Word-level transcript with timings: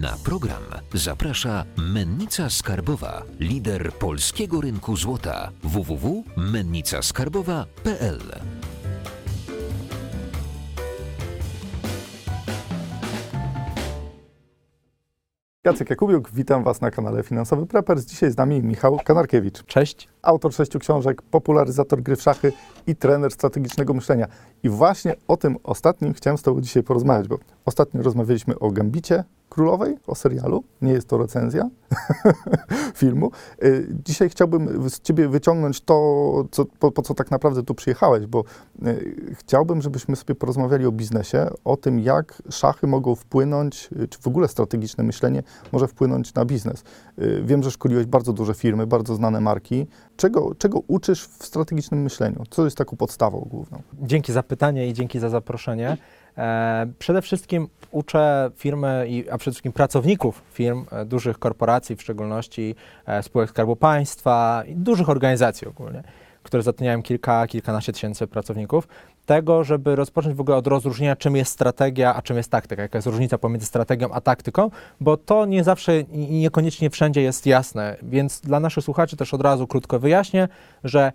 Na 0.00 0.16
program 0.24 0.62
zaprasza 0.94 1.64
Mennica 1.76 2.50
Skarbowa, 2.50 3.22
lider 3.40 3.92
polskiego 3.92 4.60
rynku 4.60 4.96
złota 4.96 5.50
www.mennicaskarbowa.pl. 5.62 8.20
Jacek 15.64 15.90
Jakubiuk, 15.90 16.30
witam 16.30 16.64
Was 16.64 16.80
na 16.80 16.90
kanale 16.90 17.22
Finansowy 17.22 17.66
Preppers. 17.66 18.04
Dzisiaj 18.04 18.30
z 18.30 18.36
nami 18.36 18.62
Michał 18.62 18.98
Kanarkiewicz, 19.04 19.64
Cześć. 19.64 20.08
autor 20.22 20.54
sześciu 20.54 20.78
książek, 20.78 21.22
popularyzator 21.22 22.02
gry 22.02 22.16
w 22.16 22.22
szachy 22.22 22.52
i 22.86 22.96
trener 22.96 23.32
strategicznego 23.32 23.94
myślenia. 23.94 24.26
I 24.62 24.68
właśnie 24.68 25.14
o 25.28 25.36
tym 25.36 25.56
ostatnim 25.64 26.14
chciałem 26.14 26.38
z 26.38 26.42
Tobą 26.42 26.60
dzisiaj 26.60 26.82
porozmawiać, 26.82 27.28
bo 27.28 27.38
ostatnio 27.64 28.02
rozmawialiśmy 28.02 28.58
o 28.58 28.70
Gambicie 28.70 29.24
Królowej, 29.56 29.98
o 30.06 30.14
serialu. 30.14 30.64
Nie 30.82 30.92
jest 30.92 31.08
to 31.08 31.18
recenzja 31.18 31.70
filmu. 32.94 33.30
Y, 33.64 33.88
Dzisiaj 34.04 34.28
chciałbym 34.30 34.90
z 34.90 35.00
Ciebie 35.00 35.28
wyciągnąć 35.28 35.80
to, 35.80 36.44
co, 36.50 36.64
po, 36.64 36.92
po 36.92 37.02
co 37.02 37.14
tak 37.14 37.30
naprawdę 37.30 37.62
tu 37.62 37.74
przyjechałeś, 37.74 38.26
bo 38.26 38.44
y, 38.86 39.34
chciałbym, 39.38 39.82
żebyśmy 39.82 40.16
sobie 40.16 40.34
porozmawiali 40.34 40.86
o 40.86 40.92
biznesie, 40.92 41.46
o 41.64 41.76
tym, 41.76 42.00
jak 42.00 42.42
szachy 42.50 42.86
mogą 42.86 43.14
wpłynąć, 43.14 43.88
y, 44.02 44.08
czy 44.08 44.18
w 44.20 44.26
ogóle 44.26 44.48
strategiczne 44.48 45.04
myślenie 45.04 45.42
może 45.72 45.88
wpłynąć 45.88 46.34
na 46.34 46.44
biznes. 46.44 46.84
Wiem, 47.42 47.62
że 47.62 47.70
szkoliłeś 47.70 48.06
bardzo 48.06 48.32
duże 48.32 48.54
firmy, 48.54 48.86
bardzo 48.86 49.14
znane 49.14 49.40
marki. 49.40 49.86
Czego, 50.16 50.54
czego 50.54 50.80
uczysz 50.86 51.26
w 51.26 51.44
strategicznym 51.46 52.02
myśleniu? 52.02 52.44
Co 52.50 52.64
jest 52.64 52.76
taką 52.76 52.96
podstawą 52.96 53.46
główną? 53.50 53.82
Dzięki 54.02 54.32
za 54.32 54.42
pytanie 54.42 54.88
i 54.88 54.94
dzięki 54.94 55.18
za 55.18 55.28
zaproszenie. 55.28 55.96
E, 56.38 56.86
przede 56.98 57.22
wszystkim 57.22 57.68
uczę 57.90 58.50
firmy, 58.56 59.08
a 59.30 59.38
przede 59.38 59.52
wszystkim 59.52 59.72
pracowników 59.72 60.42
firm, 60.52 60.84
e, 60.92 61.04
dużych 61.04 61.38
korporacji, 61.38 61.96
w 61.96 62.02
szczególności 62.02 62.74
e, 63.06 63.22
spółek 63.22 63.50
Skarbu 63.50 63.76
Państwa 63.76 64.62
i 64.66 64.74
dużych 64.74 65.08
organizacji 65.08 65.68
ogólnie, 65.68 66.02
które 66.42 66.62
zatrudniają 66.62 67.02
kilka, 67.02 67.46
kilkanaście 67.46 67.92
tysięcy 67.92 68.26
pracowników, 68.26 68.88
tego, 69.26 69.64
żeby 69.64 69.96
rozpocząć 69.96 70.36
w 70.36 70.40
ogóle 70.40 70.56
od 70.56 70.66
rozróżnienia, 70.66 71.16
czym 71.16 71.36
jest 71.36 71.52
strategia, 71.52 72.14
a 72.14 72.22
czym 72.22 72.36
jest 72.36 72.50
taktyka, 72.50 72.82
jaka 72.82 72.98
jest 72.98 73.06
różnica 73.06 73.38
pomiędzy 73.38 73.66
strategią 73.66 74.12
a 74.12 74.20
taktyką, 74.20 74.70
bo 75.00 75.16
to 75.16 75.46
nie 75.46 75.64
zawsze 75.64 76.00
i 76.00 76.40
niekoniecznie 76.40 76.90
wszędzie 76.90 77.22
jest 77.22 77.46
jasne. 77.46 77.96
Więc 78.02 78.40
dla 78.40 78.60
naszych 78.60 78.84
słuchaczy 78.84 79.16
też 79.16 79.34
od 79.34 79.42
razu 79.42 79.66
krótko 79.66 79.98
wyjaśnię, 79.98 80.48
że 80.84 81.12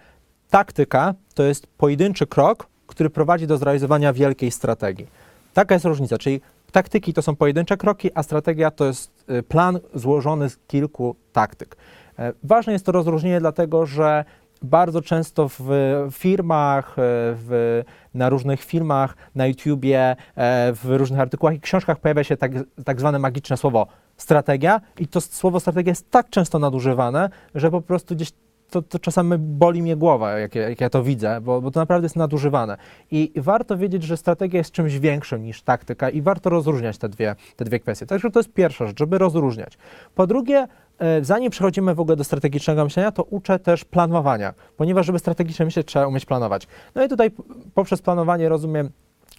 taktyka 0.49 1.13
to 1.35 1.43
jest 1.43 1.67
pojedynczy 1.67 2.27
krok, 2.27 2.70
który 2.91 3.09
prowadzi 3.09 3.47
do 3.47 3.57
zrealizowania 3.57 4.13
wielkiej 4.13 4.51
strategii. 4.51 5.07
Taka 5.53 5.75
jest 5.75 5.85
różnica, 5.85 6.17
czyli 6.17 6.41
taktyki 6.71 7.13
to 7.13 7.21
są 7.21 7.35
pojedyncze 7.35 7.77
kroki, 7.77 8.09
a 8.15 8.23
strategia 8.23 8.71
to 8.71 8.85
jest 8.85 9.11
y, 9.29 9.43
plan 9.43 9.79
złożony 9.93 10.49
z 10.49 10.57
kilku 10.67 11.15
taktyk. 11.33 11.77
E, 12.19 12.33
Ważne 12.43 12.73
jest 12.73 12.85
to 12.85 12.91
rozróżnienie, 12.91 13.39
dlatego 13.39 13.85
że 13.85 14.25
bardzo 14.61 15.01
często 15.01 15.49
w 15.59 15.69
firmach, 16.11 16.89
e, 16.89 17.01
w, 17.35 17.81
na 18.13 18.29
różnych 18.29 18.63
filmach, 18.63 19.15
na 19.35 19.47
YouTubie, 19.47 19.99
e, 20.35 20.73
w 20.73 20.85
różnych 20.85 21.19
artykułach 21.19 21.55
i 21.55 21.59
książkach 21.59 21.99
pojawia 21.99 22.23
się 22.23 22.37
tak, 22.37 22.51
tak 22.85 22.99
zwane 22.99 23.19
magiczne 23.19 23.57
słowo 23.57 23.87
strategia 24.17 24.81
i 24.99 25.07
to 25.07 25.21
słowo 25.21 25.59
strategia 25.59 25.91
jest 25.91 26.11
tak 26.11 26.29
często 26.29 26.59
nadużywane, 26.59 27.29
że 27.55 27.71
po 27.71 27.81
prostu 27.81 28.15
gdzieś 28.15 28.31
to, 28.71 28.81
to 28.81 28.99
czasami 28.99 29.37
boli 29.37 29.81
mnie 29.81 29.95
głowa, 29.95 30.39
jak, 30.39 30.55
ja- 30.55 30.69
jak 30.69 30.81
ja 30.81 30.89
to 30.89 31.03
widzę, 31.03 31.41
bo, 31.41 31.61
bo 31.61 31.71
to 31.71 31.79
naprawdę 31.79 32.05
jest 32.05 32.15
nadużywane. 32.15 32.77
I 33.11 33.31
warto 33.35 33.77
wiedzieć, 33.77 34.03
że 34.03 34.17
strategia 34.17 34.57
jest 34.57 34.71
czymś 34.71 34.99
większym 34.99 35.43
niż 35.43 35.61
taktyka 35.61 36.09
i 36.09 36.21
warto 36.21 36.49
rozróżniać 36.49 36.97
te 36.97 37.09
dwie, 37.09 37.35
te 37.55 37.65
dwie 37.65 37.79
kwestie. 37.79 38.05
Także 38.05 38.31
to 38.31 38.39
jest 38.39 38.53
pierwsza 38.53 38.87
rzecz, 38.87 38.99
żeby 38.99 39.17
rozróżniać. 39.17 39.77
Po 40.15 40.27
drugie, 40.27 40.67
e, 40.99 41.23
zanim 41.23 41.51
przechodzimy 41.51 41.95
w 41.95 41.99
ogóle 41.99 42.15
do 42.15 42.23
strategicznego 42.23 42.83
myślenia, 42.83 43.11
to 43.11 43.23
uczę 43.23 43.59
też 43.59 43.85
planowania, 43.85 44.53
ponieważ 44.77 45.05
żeby 45.05 45.19
strategicznie 45.19 45.65
myśleć, 45.65 45.87
trzeba 45.87 46.07
umieć 46.07 46.25
planować. 46.25 46.67
No 46.95 47.03
i 47.03 47.09
tutaj 47.09 47.31
poprzez 47.73 48.01
planowanie 48.01 48.49
rozumiem 48.49 48.89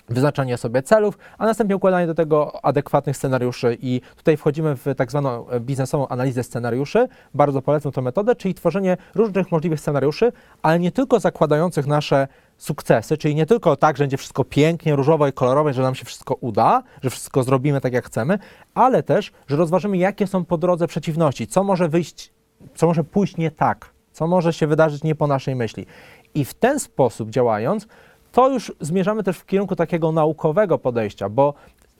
wyznaczanie 0.08 0.56
sobie 0.56 0.82
celów, 0.82 1.18
a 1.38 1.46
następnie 1.46 1.76
układanie 1.76 2.06
do 2.06 2.14
tego 2.14 2.64
adekwatnych 2.64 3.16
scenariuszy 3.16 3.76
i 3.80 4.00
tutaj 4.16 4.36
wchodzimy 4.36 4.76
w 4.76 4.86
tak 4.96 5.10
zwaną 5.10 5.48
e, 5.48 5.60
biznesową 5.60 6.08
analizę 6.08 6.42
scenariuszy. 6.42 7.08
Bardzo 7.34 7.62
polecam 7.62 7.92
tę 7.92 8.02
metodę, 8.02 8.36
czyli 8.36 8.54
tworzenie 8.54 8.96
różnych 9.14 9.52
możliwych 9.52 9.80
scenariuszy, 9.80 10.32
ale 10.62 10.78
nie 10.78 10.92
tylko 10.92 11.20
zakładających 11.20 11.86
nasze 11.86 12.28
sukcesy, 12.58 13.16
czyli 13.16 13.34
nie 13.34 13.46
tylko 13.46 13.76
tak, 13.76 13.96
że 13.96 14.04
będzie 14.04 14.16
wszystko 14.16 14.44
pięknie, 14.44 14.96
różowo 14.96 15.26
i 15.26 15.32
kolorowe, 15.32 15.72
że 15.72 15.82
nam 15.82 15.94
się 15.94 16.04
wszystko 16.04 16.34
uda, 16.34 16.82
że 17.02 17.10
wszystko 17.10 17.42
zrobimy 17.42 17.80
tak 17.80 17.92
jak 17.92 18.06
chcemy, 18.06 18.38
ale 18.74 19.02
też, 19.02 19.32
że 19.46 19.56
rozważymy 19.56 19.96
jakie 19.96 20.26
są 20.26 20.44
po 20.44 20.58
drodze 20.58 20.86
przeciwności, 20.86 21.46
co 21.46 21.64
może 21.64 21.88
wyjść, 21.88 22.32
co 22.74 22.86
może 22.86 23.04
pójść 23.04 23.36
nie 23.36 23.50
tak, 23.50 23.90
co 24.12 24.26
może 24.26 24.52
się 24.52 24.66
wydarzyć 24.66 25.02
nie 25.02 25.14
po 25.14 25.26
naszej 25.26 25.56
myśli. 25.56 25.86
I 26.34 26.44
w 26.44 26.54
ten 26.54 26.80
sposób 26.80 27.30
działając, 27.30 27.86
to 28.32 28.50
już 28.50 28.72
zmierzamy 28.80 29.22
też 29.22 29.38
w 29.38 29.46
kierunku 29.46 29.76
takiego 29.76 30.12
naukowego 30.12 30.78
podejścia, 30.78 31.28
bo 31.28 31.54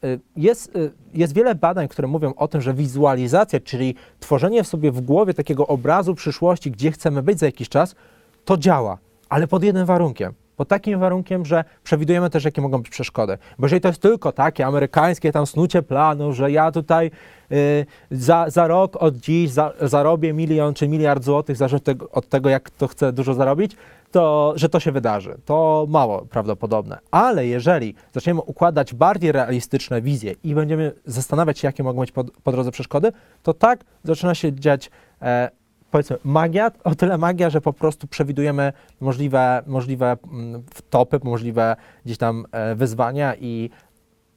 y, 0.05 0.21
jest, 0.37 0.77
y, 0.77 0.93
jest 1.15 1.35
wiele 1.35 1.55
badań, 1.55 1.89
które 1.89 2.09
mówią 2.09 2.35
o 2.37 2.49
tym, 2.49 2.61
że 2.61 2.75
wizualizacja, 2.75 3.61
czyli 3.61 3.95
tworzenie 4.21 4.65
w 4.65 4.69
sobie 4.69 4.93
w 4.93 5.01
głowie 5.01 5.35
takiego 5.35 5.67
obrazu 5.67 6.15
przyszłości, 6.15 6.71
gdzie 6.71 6.93
chcemy 6.93 7.23
być 7.23 7.39
za 7.39 7.47
jakiś 7.47 7.69
czas, 7.69 7.95
to 8.45 8.57
działa, 8.57 8.99
ale 9.29 9.47
pod 9.49 9.63
jednym 9.63 9.87
warunkiem. 9.87 10.33
Pod 10.63 10.69
takim 10.69 11.01
warunkiem, 11.01 11.45
że 11.45 11.65
przewidujemy 11.85 12.31
też, 12.31 12.45
jakie 12.45 12.63
mogą 12.63 12.79
być 12.79 12.91
przeszkody. 12.91 13.39
Bo 13.59 13.67
jeżeli 13.67 13.81
to 13.81 13.89
jest 13.89 14.03
tylko 14.03 14.33
takie 14.33 14.67
amerykańskie 14.67 15.33
tam 15.33 15.47
snucie 15.47 15.83
planu, 15.83 16.33
że 16.33 16.51
ja 16.51 16.73
tutaj 16.73 17.11
y, 17.53 17.87
za, 18.11 18.45
za 18.49 18.67
rok 18.67 18.97
od 18.97 19.17
dziś 19.17 19.51
za, 19.51 19.73
zarobię 19.81 20.33
milion 20.33 20.75
czy 20.75 20.89
miliard 20.89 21.25
złotych, 21.25 21.57
zależy 21.57 21.81
od 22.13 22.29
tego, 22.29 22.49
jak 22.49 22.71
to 22.71 22.89
chcę 22.89 23.13
dużo 23.13 23.35
zarobić, 23.35 23.77
to, 24.11 24.53
że 24.57 24.69
to 24.69 24.81
się 24.81 24.93
wydarzy. 24.93 25.39
To 25.45 25.87
mało 25.89 26.27
prawdopodobne. 26.31 26.99
Ale 27.11 27.47
jeżeli 27.47 27.95
zaczniemy 28.13 28.41
układać 28.41 28.95
bardziej 28.95 29.33
realistyczne 29.33 30.03
wizje 30.03 30.35
i 30.45 30.55
będziemy 30.55 30.93
zastanawiać 31.07 31.59
się, 31.59 31.69
jakie 31.69 31.83
mogą 31.83 32.01
być 32.01 32.13
po, 32.13 32.25
po 32.25 32.53
drodze 32.53 32.71
przeszkody, 32.71 33.13
to 33.43 33.55
tak 33.55 33.85
zaczyna 34.05 34.35
się 34.35 34.53
dziać, 34.53 34.91
e, 35.23 35.51
powiedzmy, 35.93 36.17
magia, 36.25 36.71
o 36.85 36.95
tyle 36.95 37.19
magia, 37.19 37.51
że 37.51 37.61
po 37.61 37.73
prostu 37.73 38.07
przewidujemy 38.07 38.73
możliwe, 39.01 39.63
możliwe 39.67 40.17
mm, 40.33 40.63
topy, 40.91 41.21
możliwe 41.25 41.77
gdzieś 42.05 42.19
tam 42.19 42.47
e, 42.53 42.75
wyzwania 42.75 43.35
i 43.37 43.71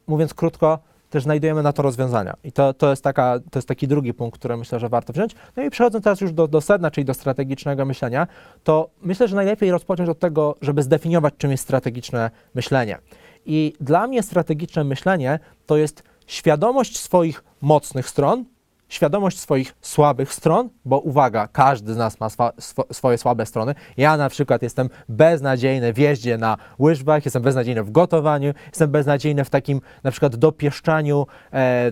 mówiąc 0.08 0.34
krótko, 0.34 0.80
też 1.10 1.24
znajdujemy 1.24 1.64
na 1.64 1.74
to 1.74 1.82
rozwiązania. 1.82 2.34
I 2.44 2.52
to, 2.52 2.74
to, 2.74 2.90
jest 2.90 3.04
taka, 3.04 3.40
to 3.52 3.60
jest 3.60 3.68
taki 3.68 3.88
drugi 3.88 4.14
punkt, 4.14 4.40
który 4.40 4.58
myślę, 4.58 4.80
że 4.80 4.90
warto 4.90 5.14
wziąć. 5.14 5.36
No 5.56 5.64
i 5.64 5.70
przechodząc 5.70 6.04
teraz 6.04 6.22
już 6.22 6.34
do, 6.34 6.48
do 6.48 6.62
sedna, 6.62 6.92
czyli 6.92 7.06
do 7.06 7.14
strategicznego 7.14 7.86
myślenia, 7.86 8.28
to 8.64 8.90
myślę, 9.02 9.28
że 9.28 9.36
najlepiej 9.36 9.72
rozpocząć 9.72 10.10
od 10.10 10.20
tego, 10.20 10.56
żeby 10.62 10.84
zdefiniować, 10.84 11.34
czym 11.38 11.52
jest 11.52 11.64
strategiczne 11.64 12.32
myślenie. 12.56 12.98
I 13.46 13.74
dla 13.80 14.08
mnie 14.08 14.24
strategiczne 14.24 14.84
myślenie 14.84 15.40
to 15.66 15.78
jest 15.78 16.04
świadomość 16.28 17.00
swoich 17.00 17.44
mocnych 17.62 18.10
stron, 18.10 18.46
świadomość 18.90 19.40
swoich 19.40 19.76
słabych 19.82 20.34
stron, 20.34 20.70
bo 20.86 21.00
uwaga, 21.00 21.48
każdy 21.48 21.94
z 21.94 21.98
nas 21.98 22.20
ma 22.20 22.30
swa, 22.30 22.52
swo, 22.60 22.86
swoje 22.92 23.18
słabe 23.18 23.46
strony. 23.46 23.76
Ja 23.98 24.18
na 24.18 24.30
przykład 24.30 24.62
jestem 24.62 24.90
beznadziejny 25.10 25.94
w 25.94 25.98
jeździe 25.98 26.38
na 26.38 26.58
łyżwach, 26.80 27.26
jestem 27.26 27.44
beznadziejny 27.44 27.84
w 27.84 27.92
gotowaniu, 27.92 28.54
jestem 28.68 28.92
beznadziejny 28.92 29.46
w 29.46 29.50
takim 29.50 29.82
na 30.04 30.12
przykład 30.12 30.36
dopieszczaniu 30.36 31.28
e, 31.54 31.58
e, 31.58 31.92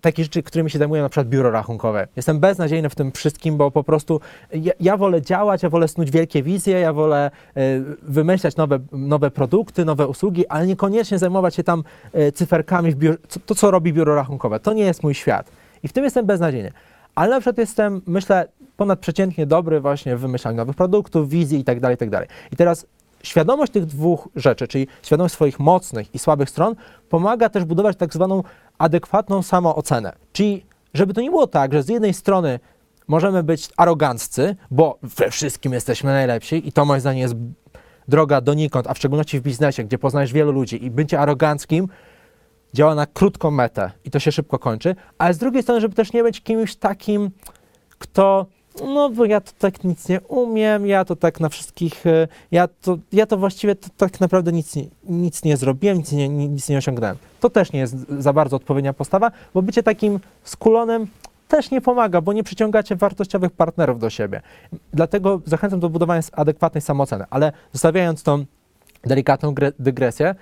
takich 0.00 0.24
rzeczy, 0.24 0.42
którymi 0.42 0.70
się 0.70 0.78
zajmuję 0.78 1.02
na 1.02 1.08
przykład 1.08 1.28
biuro 1.28 1.50
rachunkowe. 1.50 2.08
Jestem 2.16 2.40
beznadziejny 2.40 2.88
w 2.88 2.94
tym 2.94 3.12
wszystkim, 3.12 3.56
bo 3.56 3.70
po 3.70 3.84
prostu 3.84 4.20
ja, 4.52 4.72
ja 4.80 4.96
wolę 4.96 5.22
działać, 5.22 5.62
ja 5.62 5.70
wolę 5.70 5.88
snuć 5.88 6.10
wielkie 6.10 6.42
wizje, 6.42 6.80
ja 6.80 6.92
wolę 6.92 7.30
e, 7.56 7.60
wymyślać 8.02 8.56
nowe, 8.56 8.78
nowe 8.92 9.30
produkty, 9.30 9.84
nowe 9.84 10.06
usługi, 10.06 10.48
ale 10.48 10.66
niekoniecznie 10.66 11.18
zajmować 11.18 11.54
się 11.54 11.64
tam 11.64 11.84
e, 12.12 12.32
cyferkami 12.32 12.92
w 12.92 12.94
biurze, 12.94 13.18
co, 13.28 13.40
to, 13.46 13.54
co 13.54 13.70
robi 13.70 13.92
biuro 13.92 14.14
rachunkowe. 14.14 14.60
To 14.60 14.72
nie 14.72 14.84
jest 14.84 15.02
mój 15.02 15.14
świat. 15.14 15.59
I 15.82 15.88
w 15.88 15.92
tym 15.92 16.04
jestem 16.04 16.26
beznadziejny. 16.26 16.72
Ale 17.14 17.30
na 17.30 17.40
przykład 17.40 17.58
jestem, 17.58 18.02
myślę, 18.06 18.48
ponadprzeciętnie 18.76 19.46
dobry 19.46 19.80
właśnie 19.80 20.16
w 20.16 20.20
wymyślaniu 20.20 20.56
nowych 20.56 20.76
produktów, 20.76 21.28
wizji 21.28 21.60
i 21.60 21.64
tak 21.64 21.80
dalej, 21.80 21.96
i 22.00 22.10
tak. 22.10 22.28
I 22.52 22.56
teraz 22.56 22.86
świadomość 23.22 23.72
tych 23.72 23.86
dwóch 23.86 24.28
rzeczy, 24.36 24.68
czyli 24.68 24.86
świadomość 25.02 25.34
swoich 25.34 25.58
mocnych 25.58 26.14
i 26.14 26.18
słabych 26.18 26.50
stron, 26.50 26.74
pomaga 27.08 27.48
też 27.48 27.64
budować 27.64 27.96
tak 27.96 28.14
zwaną 28.14 28.42
adekwatną 28.78 29.42
samoocenę. 29.42 30.12
Czyli 30.32 30.64
żeby 30.94 31.14
to 31.14 31.20
nie 31.20 31.30
było 31.30 31.46
tak, 31.46 31.72
że 31.72 31.82
z 31.82 31.88
jednej 31.88 32.14
strony 32.14 32.60
możemy 33.08 33.42
być 33.42 33.68
aroganccy, 33.76 34.56
bo 34.70 34.98
we 35.02 35.30
wszystkim 35.30 35.72
jesteśmy 35.72 36.10
najlepsi 36.10 36.68
i 36.68 36.72
to 36.72 36.84
moim 36.84 37.00
zdaniem 37.00 37.22
jest 37.22 37.34
droga 38.08 38.40
donikąd, 38.40 38.86
a 38.86 38.94
w 38.94 38.98
szczególności 38.98 39.40
w 39.40 39.42
biznesie, 39.42 39.84
gdzie 39.84 39.98
poznajesz 39.98 40.32
wielu 40.32 40.52
ludzi 40.52 40.84
i 40.84 40.90
bycie 40.90 41.20
aroganckim 41.20 41.88
działa 42.74 42.94
na 42.94 43.06
krótką 43.06 43.50
metę 43.50 43.90
i 44.04 44.10
to 44.10 44.18
się 44.18 44.32
szybko 44.32 44.58
kończy, 44.58 44.96
ale 45.18 45.34
z 45.34 45.38
drugiej 45.38 45.62
strony, 45.62 45.80
żeby 45.80 45.94
też 45.94 46.12
nie 46.12 46.22
być 46.22 46.40
kimś 46.40 46.76
takim, 46.76 47.30
kto 47.98 48.46
no 48.94 49.10
bo 49.10 49.24
ja 49.24 49.40
to 49.40 49.52
tak 49.58 49.84
nic 49.84 50.08
nie 50.08 50.20
umiem, 50.20 50.86
ja 50.86 51.04
to 51.04 51.16
tak 51.16 51.40
na 51.40 51.48
wszystkich, 51.48 52.06
e, 52.06 52.28
ja 52.50 52.68
to, 52.68 52.98
ja 53.12 53.26
to 53.26 53.36
właściwie 53.36 53.74
to 53.74 53.88
tak 53.96 54.20
naprawdę 54.20 54.52
nic, 54.52 54.74
nic 55.04 55.44
nie 55.44 55.56
zrobiłem, 55.56 55.98
nic 55.98 56.12
nie, 56.12 56.28
nic 56.28 56.68
nie 56.68 56.78
osiągnąłem. 56.78 57.16
To 57.40 57.50
też 57.50 57.72
nie 57.72 57.80
jest 57.80 57.96
za 58.18 58.32
bardzo 58.32 58.56
odpowiednia 58.56 58.92
postawa, 58.92 59.30
bo 59.54 59.62
bycie 59.62 59.82
takim 59.82 60.20
skulonym 60.44 61.06
też 61.48 61.70
nie 61.70 61.80
pomaga, 61.80 62.20
bo 62.20 62.32
nie 62.32 62.44
przyciągacie 62.44 62.96
wartościowych 62.96 63.52
partnerów 63.52 63.98
do 63.98 64.10
siebie. 64.10 64.40
Dlatego 64.92 65.40
zachęcam 65.46 65.80
do 65.80 65.88
budowania 65.88 66.22
adekwatnej 66.32 66.80
samooceny, 66.80 67.24
ale 67.30 67.52
zostawiając 67.72 68.22
tą 68.22 68.44
delikatną 69.04 69.54
gre- 69.54 69.72
dygresję, 69.78 70.34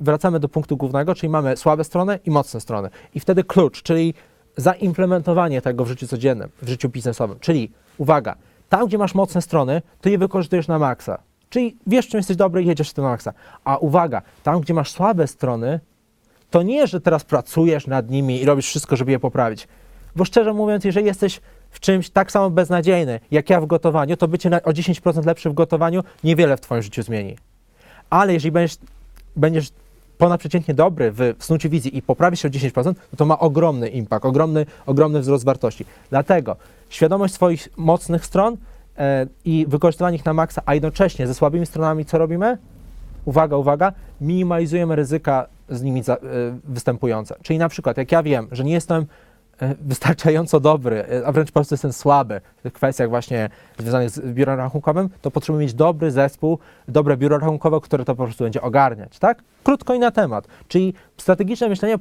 wracamy 0.00 0.40
do 0.40 0.48
punktu 0.48 0.76
głównego, 0.76 1.14
czyli 1.14 1.30
mamy 1.30 1.56
słabe 1.56 1.84
strony 1.84 2.18
i 2.24 2.30
mocne 2.30 2.60
strony. 2.60 2.90
I 3.14 3.20
wtedy 3.20 3.44
klucz, 3.44 3.82
czyli 3.82 4.14
zaimplementowanie 4.56 5.62
tego 5.62 5.84
w 5.84 5.88
życiu 5.88 6.06
codziennym, 6.06 6.50
w 6.62 6.68
życiu 6.68 6.88
biznesowym. 6.88 7.38
Czyli 7.40 7.72
uwaga, 7.98 8.36
tam 8.68 8.86
gdzie 8.86 8.98
masz 8.98 9.14
mocne 9.14 9.42
strony, 9.42 9.82
to 10.00 10.08
je 10.08 10.18
wykorzystujesz 10.18 10.68
na 10.68 10.78
maksa. 10.78 11.18
Czyli 11.50 11.76
wiesz, 11.86 12.06
w 12.06 12.08
czym 12.08 12.18
jesteś 12.18 12.36
dobry 12.36 12.62
i 12.62 12.66
jedziesz 12.66 12.88
z 12.88 12.94
tym 12.94 13.04
na 13.04 13.10
maksa. 13.10 13.32
A 13.64 13.76
uwaga, 13.76 14.22
tam 14.42 14.60
gdzie 14.60 14.74
masz 14.74 14.90
słabe 14.90 15.26
strony, 15.26 15.80
to 16.50 16.62
nie, 16.62 16.86
że 16.86 17.00
teraz 17.00 17.24
pracujesz 17.24 17.86
nad 17.86 18.10
nimi 18.10 18.42
i 18.42 18.44
robisz 18.44 18.66
wszystko, 18.66 18.96
żeby 18.96 19.10
je 19.10 19.18
poprawić. 19.18 19.68
Bo 20.16 20.24
szczerze 20.24 20.52
mówiąc, 20.52 20.84
jeżeli 20.84 21.06
jesteś 21.06 21.40
w 21.70 21.80
czymś 21.80 22.10
tak 22.10 22.32
samo 22.32 22.50
beznadziejny 22.50 23.20
jak 23.30 23.50
ja 23.50 23.60
w 23.60 23.66
gotowaniu, 23.66 24.16
to 24.16 24.28
bycie 24.28 24.50
o 24.50 24.70
10% 24.70 25.26
lepszy 25.26 25.50
w 25.50 25.54
gotowaniu 25.54 26.02
niewiele 26.24 26.56
w 26.56 26.60
Twoim 26.60 26.82
życiu 26.82 27.02
zmieni. 27.02 27.36
Ale 28.10 28.32
jeżeli 28.32 28.52
będziesz, 28.52 28.76
będziesz 29.36 29.68
ponadprzeciętnie 30.18 30.74
dobry 30.74 31.12
w 31.12 31.34
snuciu 31.38 31.70
wizji 31.70 31.96
i 31.96 32.02
poprawisz 32.02 32.42
się 32.42 32.48
o 32.48 32.50
10%, 32.50 32.84
no 32.84 32.94
to 33.16 33.26
ma 33.26 33.38
ogromny 33.38 33.88
impact, 33.88 34.24
ogromny, 34.24 34.66
ogromny 34.86 35.20
wzrost 35.20 35.44
wartości. 35.44 35.84
Dlatego 36.10 36.56
świadomość 36.88 37.34
swoich 37.34 37.68
mocnych 37.76 38.26
stron 38.26 38.56
e, 38.98 39.26
i 39.44 39.66
wykorzystywanie 39.68 40.16
ich 40.16 40.24
na 40.24 40.32
maksa, 40.32 40.62
a 40.66 40.74
jednocześnie 40.74 41.26
ze 41.26 41.34
słabymi 41.34 41.66
stronami 41.66 42.04
co 42.04 42.18
robimy? 42.18 42.58
Uwaga, 43.24 43.56
uwaga, 43.56 43.92
minimalizujemy 44.20 44.96
ryzyka 44.96 45.46
z 45.68 45.82
nimi 45.82 46.02
za, 46.02 46.14
e, 46.14 46.18
występujące. 46.64 47.34
Czyli 47.42 47.58
na 47.58 47.68
przykład, 47.68 47.96
jak 47.96 48.12
ja 48.12 48.22
wiem, 48.22 48.48
że 48.52 48.64
nie 48.64 48.72
jestem 48.72 49.06
wystarczająco 49.80 50.60
dobry, 50.60 51.04
e, 51.04 51.26
a 51.26 51.32
wręcz 51.32 51.48
po 51.48 51.54
prostu 51.54 51.74
jestem 51.74 51.92
słaby 51.92 52.40
w 52.64 52.72
kwestiach 52.72 53.08
właśnie 53.08 53.50
związanych 53.78 54.10
z 54.10 54.20
biurem 54.20 54.58
rachunkowym, 54.58 55.08
to 55.22 55.30
potrzebuję 55.30 55.64
mieć 55.64 55.74
dobry 55.74 56.10
zespół, 56.10 56.58
dobre 56.88 57.16
biuro 57.16 57.38
rachunkowe, 57.38 57.80
które 57.80 58.04
to 58.04 58.14
po 58.14 58.24
prostu 58.24 58.44
będzie 58.44 58.62
ogarniać, 58.62 59.18
tak? 59.18 59.42
Krótko 59.64 59.94
i 59.94 59.98
na 59.98 60.10
temat. 60.10 60.46
Czyli 60.68 60.94
strategiczne 61.22 61.68
myślenie, 61.68 61.96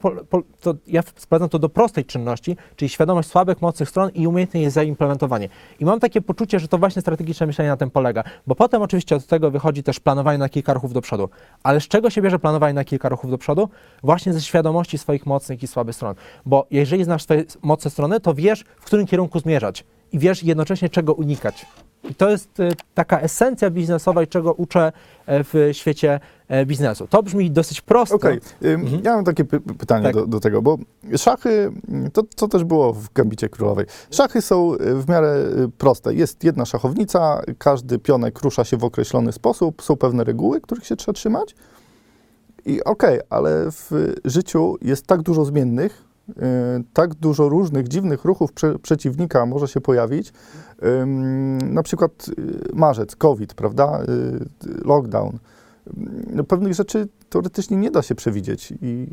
to 0.62 0.74
ja 0.88 1.02
sprowadzam 1.16 1.50
to 1.50 1.60
do 1.60 1.70
prostej 1.70 2.06
czynności, 2.06 2.58
czyli 2.76 2.90
świadomość 2.90 3.30
słabych, 3.30 3.62
mocnych 3.62 3.90
stron 3.90 4.10
i 4.10 4.28
umiejętne 4.28 4.60
je 4.60 4.72
zaimplementowanie. 4.72 5.50
I 5.80 5.86
mam 5.86 6.00
takie 6.00 6.22
poczucie, 6.22 6.60
że 6.60 6.68
to 6.68 6.78
właśnie 6.78 7.02
strategiczne 7.02 7.48
myślenie 7.48 7.70
na 7.70 7.78
tym 7.78 7.92
polega, 7.92 8.24
bo 8.48 8.56
potem 8.56 8.82
oczywiście 8.82 9.16
od 9.16 9.28
tego 9.28 9.52
wychodzi 9.52 9.84
też 9.84 10.00
planowanie 10.00 10.38
na 10.38 10.50
kilka 10.50 10.74
ruchów 10.74 10.94
do 10.94 11.02
przodu. 11.02 11.30
Ale 11.64 11.82
z 11.82 11.88
czego 11.88 12.10
się 12.10 12.22
bierze 12.22 12.40
planowanie 12.40 12.74
na 12.74 12.84
kilka 12.84 13.10
ruchów 13.10 13.32
do 13.32 13.38
przodu? 13.38 13.70
Właśnie 14.04 14.34
ze 14.34 14.42
świadomości 14.42 14.98
swoich 14.98 15.26
mocnych 15.26 15.64
i 15.64 15.68
słabych 15.68 15.96
stron. 15.96 16.16
Bo 16.46 16.68
jeżeli 16.72 17.04
znasz 17.04 17.24
swoje 17.24 17.44
mocne 17.62 17.92
strony, 17.92 18.20
to 18.20 18.34
wiesz, 18.34 18.64
w 18.80 18.86
którym 18.86 19.08
kierunku 19.08 19.40
zmierzać 19.40 19.86
i 20.12 20.20
wiesz 20.20 20.44
jednocześnie, 20.44 20.90
czego 20.90 21.14
unikać. 21.14 21.66
I 22.10 22.16
to 22.16 22.30
jest 22.30 22.60
y, 22.60 22.72
taka 22.94 23.20
esencja 23.20 23.70
biznesowa 23.70 24.24
i 24.24 24.28
czego 24.28 24.54
uczę 24.54 24.92
e, 25.26 25.44
w 25.44 25.70
świecie 25.72 26.20
e, 26.48 26.66
biznesu. 26.66 27.08
To 27.08 27.24
brzmi 27.24 27.52
dosyć 27.52 27.82
prosto. 27.82 28.16
Okej, 28.16 28.40
ym, 28.66 28.82
Mhm. 28.82 29.02
ja 29.04 29.16
mam 29.16 29.26
takie 29.26 29.46
py 29.46 29.60
pytanie 29.60 30.04
Tak. 30.04 30.14
do, 30.14 30.28
do 30.28 30.40
tego, 30.40 30.62
bo 30.62 30.78
szachy, 31.18 31.72
mm, 31.90 32.12
to, 32.12 32.24
to 32.36 32.48
też 32.48 32.64
było 32.64 32.94
w 32.94 33.14
Gambicie 33.14 33.50
Królowej. 33.50 33.86
Szachy 34.12 34.42
są 34.42 34.72
w 34.80 35.10
miarę 35.10 35.46
proste. 35.78 36.14
Jest 36.14 36.44
jedna 36.44 36.66
szachownica, 36.66 37.42
każdy 37.58 38.00
pionek 38.00 38.40
rusza 38.40 38.64
się 38.64 38.78
w 38.78 38.84
określony 38.84 39.32
sposób, 39.32 39.82
są 39.82 39.96
pewne 39.96 40.24
reguły, 40.24 40.62
których 40.62 40.86
się 40.86 40.96
trzeba 40.96 41.14
trzymać. 41.14 41.56
I 42.66 42.84
okej, 42.84 43.20
ale 43.30 43.72
w 43.72 43.92
życiu 44.26 44.78
jest 44.82 45.08
tak 45.08 45.22
dużo 45.22 45.46
zmiennych, 45.46 46.04
tak 46.94 47.16
dużo 47.16 47.50
różnych 47.50 47.88
dziwnych 47.88 48.26
ruchów 48.26 48.54
prze 48.54 48.80
przeciwnika 48.80 49.46
może 49.46 49.68
się 49.68 49.82
pojawić. 49.82 50.34
Na 51.64 51.84
przykład 51.84 52.30
y, 52.30 52.34
marzec, 52.74 53.16
COVID, 53.16 53.54
prawda? 53.54 54.04
Y, 54.04 54.86
lockdown. 54.86 55.38
No, 56.34 56.44
pewnych 56.44 56.74
rzeczy 56.74 57.08
teoretycznie 57.32 57.78
nie 57.78 57.92
da 57.92 58.02
się 58.02 58.16
przewidzieć 58.16 58.74
i 58.82 59.08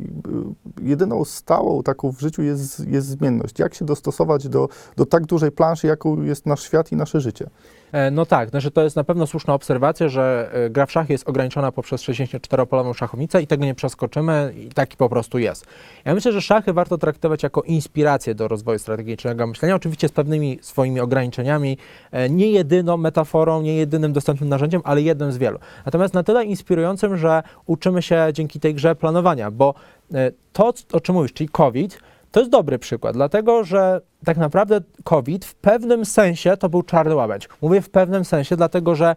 y, 0.82 0.88
jedyną 0.88 1.24
stałą 1.24 1.82
taką 1.82 2.12
w 2.12 2.20
życiu 2.20 2.42
jest, 2.42 2.88
jest 2.88 3.08
zmienność. 3.08 3.58
Jak 3.58 3.74
się 3.74 3.84
dostosować 3.84 4.48
do, 4.48 4.68
do 4.96 5.06
tak 5.06 5.26
dużej 5.26 5.52
planszy, 5.52 5.86
jaką 5.86 6.22
jest 6.22 6.46
nasz 6.46 6.62
świat 6.62 6.92
i 6.92 6.96
nasze 6.96 7.20
życie? 7.20 7.50
E, 7.92 8.10
No 8.10 8.26
tak, 8.26 8.50
znaczy 8.50 8.70
to 8.70 8.82
jest 8.82 8.96
na 8.96 9.04
pewno 9.04 9.26
słuszna 9.26 9.54
obserwacja, 9.54 10.08
że 10.08 10.50
e, 10.52 10.70
gra 10.70 10.86
w 10.86 10.92
szachy 10.92 11.12
jest 11.12 11.28
ograniczona 11.28 11.72
poprzez 11.72 12.02
64-polową 12.02 12.92
szachownicę 12.92 13.42
i 13.42 13.46
tego 13.46 13.64
nie 13.64 13.74
przeskoczymy 13.74 14.54
i 14.56 14.68
taki 14.68 14.96
po 14.96 15.08
prostu 15.08 15.38
jest. 15.38 15.66
Ja 16.04 16.14
myślę, 16.14 16.32
że 16.32 16.42
szachy 16.42 16.72
warto 16.72 16.98
traktować 16.98 17.42
jako 17.42 17.62
inspirację 17.62 18.34
do 18.34 18.48
rozwoju 18.48 18.78
strategicznego 18.78 19.46
myślenia, 19.46 19.74
oczywiście 19.74 20.08
z 20.08 20.12
pewnymi 20.12 20.58
swoimi 20.62 21.00
ograniczeniami, 21.00 21.78
e, 22.10 22.30
nie 22.30 22.50
jedyną 22.50 22.96
metaforą, 22.96 23.62
nie 23.62 23.76
jedynym 23.76 24.12
dostępnym 24.12 24.48
narzędziem, 24.48 24.80
ale 24.84 25.02
jednym 25.02 25.32
z 25.32 25.38
wielu. 25.38 25.58
Natomiast 25.86 26.14
na 26.14 26.22
tyle 26.22 26.44
inspirującym, 26.44 27.16
że 27.16 27.42
uczymy 27.66 28.02
się 28.02 28.07
dzięki 28.32 28.60
tej 28.60 28.74
grze 28.74 28.94
planowania, 28.94 29.50
bo 29.50 29.74
e, 30.14 30.30
to, 30.52 30.72
o 30.92 31.00
czym 31.00 31.14
mówisz, 31.14 31.32
czyli 31.32 31.48
COVID, 31.48 32.00
to 32.30 32.40
jest 32.40 32.52
dobry 32.52 32.78
przykład, 32.78 33.14
dlatego 33.14 33.64
że 33.64 34.00
tak 34.24 34.36
naprawdę 34.36 34.80
COVID 35.04 35.44
w 35.44 35.54
pewnym 35.54 36.04
sensie 36.04 36.56
to 36.56 36.68
był 36.68 36.82
czarny 36.82 37.14
łabędź. 37.14 37.48
Mówię 37.62 37.80
w 37.80 37.90
pewnym 37.90 38.24
sensie, 38.24 38.56
dlatego 38.56 38.94
że 38.94 39.16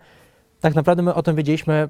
tak 0.61 0.75
naprawdę 0.75 1.03
my 1.03 1.13
o 1.13 1.23
tym 1.23 1.35
wiedzieliśmy 1.35 1.89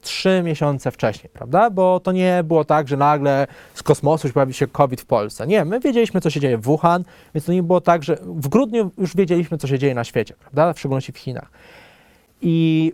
trzy 0.00 0.42
miesiące 0.44 0.90
wcześniej, 0.90 1.30
prawda? 1.32 1.70
Bo 1.70 2.00
to 2.00 2.12
nie 2.12 2.42
było 2.44 2.64
tak, 2.64 2.88
że 2.88 2.96
nagle 2.96 3.46
z 3.74 3.82
kosmosu 3.82 4.28
pojawi 4.28 4.54
się 4.54 4.66
COVID 4.66 5.00
w 5.00 5.06
Polsce. 5.06 5.46
Nie, 5.46 5.64
my 5.64 5.80
wiedzieliśmy, 5.80 6.20
co 6.20 6.30
się 6.30 6.40
dzieje 6.40 6.58
w 6.58 6.62
Wuhan, 6.62 7.04
więc 7.34 7.46
to 7.46 7.52
nie 7.52 7.62
było 7.62 7.80
tak, 7.80 8.02
że 8.02 8.16
w 8.22 8.48
grudniu 8.48 8.90
już 8.98 9.16
wiedzieliśmy, 9.16 9.58
co 9.58 9.66
się 9.66 9.78
dzieje 9.78 9.94
na 9.94 10.04
świecie, 10.04 10.34
prawda? 10.40 10.72
W 10.72 10.78
szczególności 10.78 11.12
w 11.12 11.18
Chinach. 11.18 11.50
I 12.40 12.92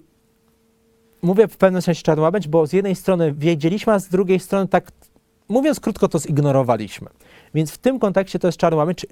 mówię 1.22 1.48
w 1.48 1.56
pewnym 1.56 1.82
sensie 1.82 2.02
czarny 2.02 2.22
łabędź, 2.22 2.48
bo 2.48 2.66
z 2.66 2.72
jednej 2.72 2.94
strony 2.94 3.32
wiedzieliśmy, 3.32 3.92
a 3.92 3.98
z 3.98 4.08
drugiej 4.08 4.40
strony 4.40 4.68
tak, 4.68 4.92
mówiąc 5.48 5.80
krótko, 5.80 6.08
to 6.08 6.18
zignorowaliśmy. 6.18 7.08
Więc 7.54 7.70
w 7.70 7.78
tym 7.78 7.98
kontekście 7.98 8.38
to 8.38 8.48
jest. 8.48 8.58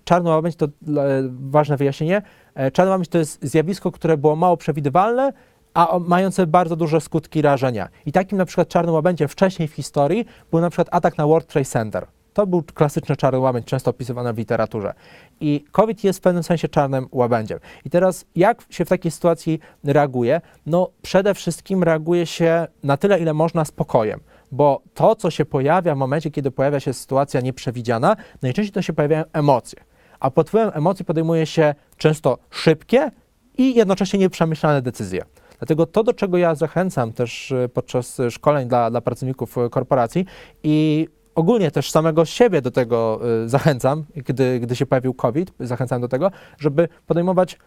Czarny 0.04 0.30
łabędź 0.30 0.56
to 0.56 0.66
e, 0.66 0.70
ważne 1.30 1.76
wyjaśnienie. 1.76 2.22
E, 2.54 2.70
Czarny 2.70 2.90
łabędź 2.90 3.08
to 3.08 3.18
jest 3.18 3.38
zjawisko, 3.42 3.92
które 3.92 4.16
było 4.16 4.36
mało 4.36 4.56
przewidywalne, 4.56 5.32
a 5.74 5.98
mające 6.06 6.46
bardzo 6.46 6.76
duże 6.76 7.00
skutki 7.00 7.42
rażenia. 7.42 7.88
I 8.06 8.12
takim 8.12 8.38
na 8.38 8.44
przykład 8.44 8.68
czarnym 8.68 8.94
łabędziem 8.94 9.28
wcześniej 9.28 9.68
w 9.68 9.72
historii 9.72 10.26
był 10.50 10.60
na 10.60 10.70
przykład 10.70 10.88
atak 10.90 11.18
na 11.18 11.26
World 11.26 11.46
Trade 11.46 11.64
Center. 11.64 12.06
To 12.32 12.46
był 12.46 12.62
klasyczny 12.62 13.16
czarny 13.16 13.38
łabędź, 13.38 13.66
często 13.66 13.90
opisywany 13.90 14.32
w 14.32 14.38
literaturze. 14.38 14.94
I 15.40 15.64
COVID 15.72 16.04
jest 16.04 16.18
w 16.18 16.22
pewnym 16.22 16.42
sensie 16.42 16.68
czarnym 16.68 17.06
łabędziem. 17.12 17.58
I 17.84 17.90
teraz 17.90 18.24
jak 18.36 18.64
się 18.70 18.84
w 18.84 18.88
takiej 18.88 19.10
sytuacji 19.10 19.60
reaguje? 19.84 20.40
No 20.66 20.90
przede 21.02 21.34
wszystkim 21.34 21.82
reaguje 21.82 22.26
się 22.26 22.66
na 22.82 22.96
tyle, 22.96 23.20
ile 23.20 23.34
można 23.34 23.64
spokojem. 23.64 24.20
Bo 24.52 24.82
to, 24.94 25.16
co 25.16 25.30
się 25.30 25.44
pojawia 25.44 25.94
w 25.94 25.98
momencie, 25.98 26.30
kiedy 26.30 26.50
pojawia 26.50 26.80
się 26.80 26.92
sytuacja 26.92 27.40
nieprzewidziana, 27.40 28.16
najczęściej 28.42 28.72
to 28.72 28.82
się 28.82 28.92
pojawiają 28.92 29.24
emocje. 29.32 29.80
A 30.20 30.30
pod 30.30 30.48
wpływem 30.48 30.70
emocji 30.74 31.04
podejmuje 31.04 31.46
się 31.46 31.74
często 31.96 32.38
szybkie 32.50 33.10
i 33.58 33.74
jednocześnie 33.74 34.18
nieprzemyślane 34.18 34.82
decyzje. 34.82 35.24
Dlatego 35.58 35.86
to, 35.86 36.04
do 36.04 36.12
czego 36.12 36.38
ja 36.38 36.54
zachęcam 36.54 37.12
też 37.12 37.50
y, 37.50 37.68
podczas 37.74 38.20
szkoleń 38.30 38.68
dla, 38.68 38.90
dla 38.90 39.00
pracowników 39.00 39.58
y, 39.58 39.70
korporacji 39.70 40.26
i 40.62 41.08
ogólnie 41.40 41.70
też 41.70 41.90
samego 41.90 42.24
siebie 42.24 42.62
do 42.62 42.70
tego 42.70 43.20
y, 43.44 43.48
zachęcam, 43.48 44.04
gdy, 44.16 44.60
gdy 44.60 44.76
się 44.76 44.86
pojawił 44.86 45.14
COVID, 45.14 45.52
zachęcam 45.60 46.00
do 46.00 46.08
tego, 46.08 46.30
żeby 46.58 46.88
podejmować, 47.06 47.58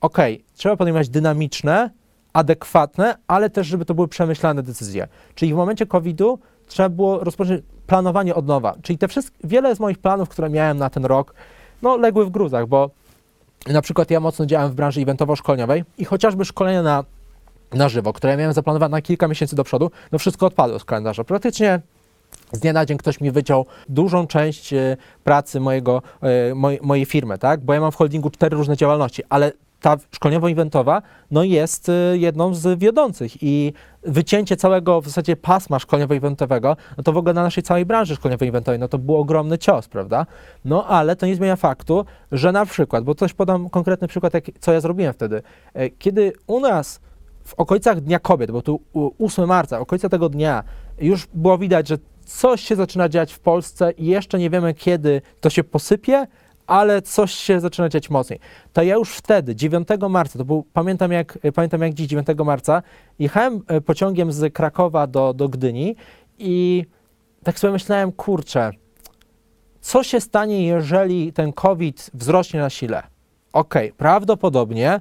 ok, 0.00 0.18
trzeba 0.54 0.76
podejmować 0.76 1.08
dynamiczne, 1.08 1.90
adekwatne, 2.32 3.16
ale 3.26 3.50
też, 3.50 3.66
żeby 3.66 3.84
to 3.84 3.94
były 3.94 4.08
przemyślane 4.08 4.62
decyzje. 4.62 5.08
Czyli 5.34 5.54
w 5.54 5.56
momencie 5.56 5.86
COVID-u 5.86 6.38
trzeba 6.66 6.88
było 6.88 7.24
rozpocząć 7.24 7.62
planowanie 7.86 8.34
od 8.34 8.46
nowa. 8.46 8.74
Czyli 8.82 8.98
te 8.98 9.08
wszystkie, 9.08 9.36
wiele 9.44 9.76
z 9.76 9.80
moich 9.80 9.98
planów, 9.98 10.28
które 10.28 10.50
miałem 10.50 10.78
na 10.78 10.90
ten 10.90 11.04
rok, 11.04 11.34
no 11.82 11.96
legły 11.96 12.26
w 12.26 12.30
gruzach, 12.30 12.66
bo 12.66 12.90
na 13.66 13.82
przykład 13.82 14.10
ja 14.10 14.20
mocno 14.20 14.46
działam 14.46 14.70
w 14.70 14.74
branży 14.74 15.00
eventowo-szkoleniowej 15.00 15.84
i 15.98 16.04
chociażby 16.04 16.44
szkolenia 16.44 16.82
na, 16.82 17.04
na 17.72 17.88
żywo, 17.88 18.12
które 18.12 18.36
miałem 18.36 18.52
zaplanowane 18.52 18.96
na 18.96 19.02
kilka 19.02 19.28
miesięcy 19.28 19.56
do 19.56 19.64
przodu, 19.64 19.90
no 20.12 20.18
wszystko 20.18 20.46
odpadło 20.46 20.78
z 20.78 20.84
kalendarza. 20.84 21.24
Praktycznie 21.24 21.80
z 22.52 22.60
dnia 22.60 22.72
na 22.72 22.86
dzień 22.86 22.98
ktoś 22.98 23.20
mi 23.20 23.30
wyciął 23.30 23.66
dużą 23.88 24.26
część 24.26 24.72
e, 24.72 24.96
pracy 25.24 25.60
mojego, 25.60 26.02
e, 26.22 26.54
moj, 26.54 26.78
mojej 26.82 27.04
firmy, 27.04 27.38
tak? 27.38 27.60
Bo 27.60 27.74
ja 27.74 27.80
mam 27.80 27.92
w 27.92 27.96
holdingu 27.96 28.30
cztery 28.30 28.56
różne 28.56 28.76
działalności, 28.76 29.22
ale 29.28 29.52
ta 29.80 29.96
szkoleniowo-eventowa 29.96 31.02
no 31.30 31.44
jest 31.44 31.88
y, 31.88 31.92
jedną 32.18 32.54
z 32.54 32.78
wiodących 32.78 33.42
i 33.42 33.72
wycięcie 34.02 34.56
całego 34.56 35.00
w 35.00 35.06
zasadzie 35.06 35.36
pasma 35.36 35.78
szkoleniowo-eventowego, 35.78 36.76
no 36.96 37.02
to 37.04 37.12
w 37.12 37.16
ogóle 37.16 37.34
na 37.34 37.42
naszej 37.42 37.62
całej 37.62 37.86
branży 37.86 38.14
szkoleniowo-eventowej, 38.16 38.78
no 38.78 38.88
to 38.88 38.98
był 38.98 39.16
ogromny 39.16 39.58
cios, 39.58 39.88
prawda? 39.88 40.26
No 40.64 40.86
ale 40.86 41.16
to 41.16 41.26
nie 41.26 41.36
zmienia 41.36 41.56
faktu, 41.56 42.04
że 42.32 42.52
na 42.52 42.66
przykład, 42.66 43.04
bo 43.04 43.14
coś 43.14 43.32
podam 43.32 43.70
konkretny 43.70 44.08
przykład, 44.08 44.34
jak, 44.34 44.44
co 44.60 44.72
ja 44.72 44.80
zrobiłem 44.80 45.12
wtedy. 45.12 45.42
E, 45.74 45.90
Kiedy 45.90 46.32
u 46.46 46.60
nas 46.60 47.00
w 47.44 47.54
okolicach 47.54 48.00
Dnia 48.00 48.18
Kobiet, 48.18 48.50
bo 48.50 48.62
tu 48.62 48.80
u- 48.92 49.10
8 49.26 49.46
marca, 49.48 49.80
okolica 49.80 50.08
tego 50.08 50.28
dnia, 50.28 50.64
już 50.98 51.26
było 51.34 51.58
widać, 51.58 51.88
że 51.88 51.98
coś 52.26 52.60
się 52.60 52.76
zaczyna 52.76 53.08
dziać 53.08 53.32
w 53.32 53.38
Polsce 53.38 53.90
i 53.90 54.06
jeszcze 54.06 54.38
nie 54.38 54.50
wiemy, 54.50 54.74
kiedy 54.74 55.22
to 55.40 55.50
się 55.50 55.64
posypie, 55.64 56.26
ale 56.66 57.02
coś 57.02 57.34
się 57.34 57.60
zaczyna 57.60 57.88
dziać 57.88 58.10
mocniej. 58.10 58.40
To 58.72 58.82
ja 58.82 58.94
już 58.94 59.10
wtedy, 59.10 59.56
9 59.56 59.88
marca, 60.10 60.38
to 60.38 60.44
był, 60.44 60.64
pamiętam 60.72 61.12
jak, 61.12 61.38
pamiętam 61.54 61.82
jak 61.82 61.94
dziś, 61.94 62.06
9 62.06 62.26
marca, 62.44 62.82
jechałem 63.18 63.62
e, 63.66 63.80
pociągiem 63.80 64.32
z 64.32 64.54
Krakowa 64.54 65.06
do, 65.06 65.34
do 65.34 65.48
Gdyni 65.48 65.96
i 66.38 66.86
tak 67.44 67.58
sobie 67.58 67.72
myślałem, 67.72 68.12
kurczę, 68.12 68.70
co 69.80 70.02
się 70.02 70.20
stanie, 70.20 70.66
jeżeli 70.66 71.32
ten 71.32 71.52
COVID 71.52 72.10
wzrośnie 72.14 72.60
na 72.60 72.70
sile? 72.70 73.02
Okej, 73.52 73.92
prawdopodobnie 73.92 75.00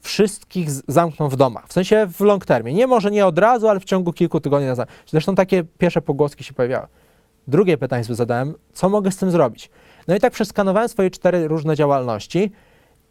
wszystkich 0.00 0.70
zamkną 0.70 1.28
w 1.28 1.36
domach, 1.36 1.68
w 1.68 1.72
sensie 1.72 2.06
w 2.12 2.20
long 2.20 2.46
termie. 2.46 2.72
Nie 2.72 2.86
może 2.86 3.10
nie 3.10 3.26
od 3.26 3.38
razu, 3.38 3.68
ale 3.68 3.80
w 3.80 3.84
ciągu 3.84 4.12
kilku 4.12 4.40
tygodni. 4.40 4.66
na 4.68 4.86
Zresztą 5.06 5.34
takie 5.34 5.64
pierwsze 5.64 6.02
pogłoski 6.02 6.44
się 6.44 6.54
pojawiały. 6.54 6.86
Drugie 7.48 7.78
pytanie 7.78 8.04
sobie 8.04 8.14
zadałem, 8.14 8.54
co 8.72 8.88
mogę 8.88 9.10
z 9.10 9.16
tym 9.16 9.30
zrobić? 9.30 9.70
No 10.08 10.14
i 10.14 10.20
tak 10.20 10.32
przeskanowałem 10.32 10.88
swoje 10.88 11.10
cztery 11.10 11.48
różne 11.48 11.76
działalności 11.76 12.52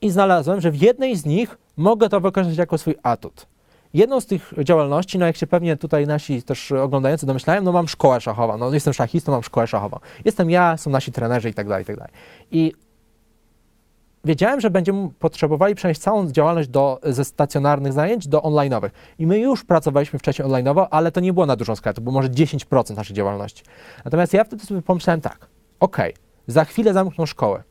i 0.01 0.09
znalazłem, 0.09 0.61
że 0.61 0.71
w 0.71 0.81
jednej 0.81 1.15
z 1.15 1.25
nich 1.25 1.57
mogę 1.77 2.09
to 2.09 2.19
wykorzystać 2.19 2.57
jako 2.57 2.77
swój 2.77 2.95
atut. 3.03 3.45
Jedną 3.93 4.21
z 4.21 4.25
tych 4.25 4.53
działalności, 4.63 5.17
no 5.17 5.25
jak 5.25 5.37
się 5.37 5.47
pewnie 5.47 5.77
tutaj 5.77 6.07
nasi 6.07 6.43
też 6.43 6.71
oglądający 6.71 7.25
domyślają, 7.25 7.61
no 7.61 7.71
mam 7.71 7.87
szkołę 7.87 8.21
szachową, 8.21 8.57
no 8.57 8.73
jestem 8.73 8.93
szachistą, 8.93 9.31
mam 9.31 9.43
szkołę 9.43 9.67
szachową. 9.67 9.99
Jestem 10.25 10.49
ja, 10.49 10.77
są 10.77 10.89
nasi 10.89 11.11
trenerzy 11.11 11.49
i 11.49 11.53
tak 11.53 11.67
dalej, 11.67 11.83
i 11.83 11.85
tak 11.85 11.95
dalej. 11.95 12.11
I 12.51 12.73
wiedziałem, 14.25 14.61
że 14.61 14.69
będziemy 14.69 15.09
potrzebowali 15.19 15.75
przenieść 15.75 16.01
całą 16.01 16.31
działalność 16.31 16.69
do, 16.69 16.99
ze 17.03 17.25
stacjonarnych 17.25 17.93
zajęć 17.93 18.27
do 18.27 18.39
online'owych. 18.39 18.89
I 19.19 19.27
my 19.27 19.39
już 19.39 19.63
pracowaliśmy 19.63 20.19
wcześniej 20.19 20.47
online'owo, 20.47 20.87
ale 20.91 21.11
to 21.11 21.19
nie 21.19 21.33
było 21.33 21.45
na 21.45 21.55
dużą 21.55 21.75
skalę, 21.75 21.93
to 21.93 22.01
było 22.01 22.13
może 22.13 22.29
10% 22.29 22.95
naszej 22.95 23.15
działalności. 23.15 23.63
Natomiast 24.05 24.33
ja 24.33 24.43
wtedy 24.43 24.65
sobie 24.65 24.81
pomyślałem 24.81 25.21
tak, 25.21 25.47
okej, 25.79 26.13
za 26.47 26.65
chwilę 26.65 26.93
zamkną 26.93 27.25
szkoły. 27.25 27.63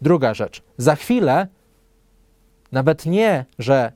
Druga 0.00 0.34
rzecz, 0.34 0.62
za 0.78 0.96
chwilę 0.96 1.48
nawet 2.72 3.06
nie, 3.06 3.44
że 3.58 3.92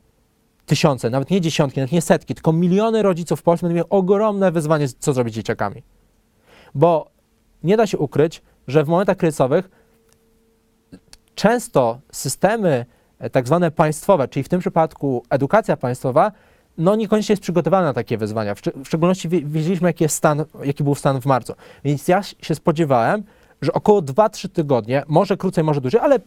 tysiące, 0.67 1.11
nawet 1.11 1.31
nie 1.31 1.41
dziesiątki, 1.41 1.81
nawet 1.81 1.93
nie 1.93 2.03
setki, 2.03 2.35
tylko 2.35 2.53
miliony 2.53 3.03
rodziców 3.03 3.41
w 3.41 3.43
Polsce 3.43 3.67
będą 3.67 3.77
miały 3.77 3.89
ogromne 3.89 4.53
wyzwanie, 4.53 4.89
co 4.99 5.13
zrobić 5.13 5.35
z 5.35 5.37
dzieciakami. 5.37 5.83
Bo 6.75 7.11
nie 7.63 7.77
da 7.77 7.87
się 7.87 7.99
ukryć, 7.99 8.43
że 8.69 8.85
w 8.85 8.89
momentach 8.89 9.17
kryzysowych 9.17 9.71
często 11.39 11.99
systemy 12.13 12.87
e, 13.19 13.31
tak 13.31 13.47
zwane 13.47 13.71
państwowe, 13.71 14.29
czyli 14.29 14.43
w 14.45 14.49
tym 14.49 14.61
przypadku 14.61 15.23
edukacja 15.31 15.77
państwowa, 15.77 16.33
no 16.79 16.97
niekoniecznie 16.97 17.33
jest 17.33 17.43
przygotowana 17.43 17.87
na 17.87 17.93
takie 17.95 18.19
wyzwania. 18.19 18.55
W, 18.55 18.61
szczeg- 18.61 18.83
w 18.85 18.87
szczególności 18.87 19.29
wi- 19.29 19.47
wiedzieliśmy, 19.47 19.89
jaki, 19.89 20.05
jest 20.05 20.17
stan, 20.17 20.45
jaki 20.65 20.85
był 20.85 20.95
stan 20.95 21.21
w 21.21 21.27
marcu. 21.27 21.55
Więc 21.85 22.09
ja 22.09 22.23
się 22.23 22.55
spodziewałem, 22.55 23.23
że 23.63 23.73
około 23.73 24.03
2-3 24.03 24.49
tygodnie, 24.49 25.03
może 25.09 25.37
krócej, 25.37 25.65
może 25.65 25.81
dłużej, 25.81 26.01
ale 26.01 26.19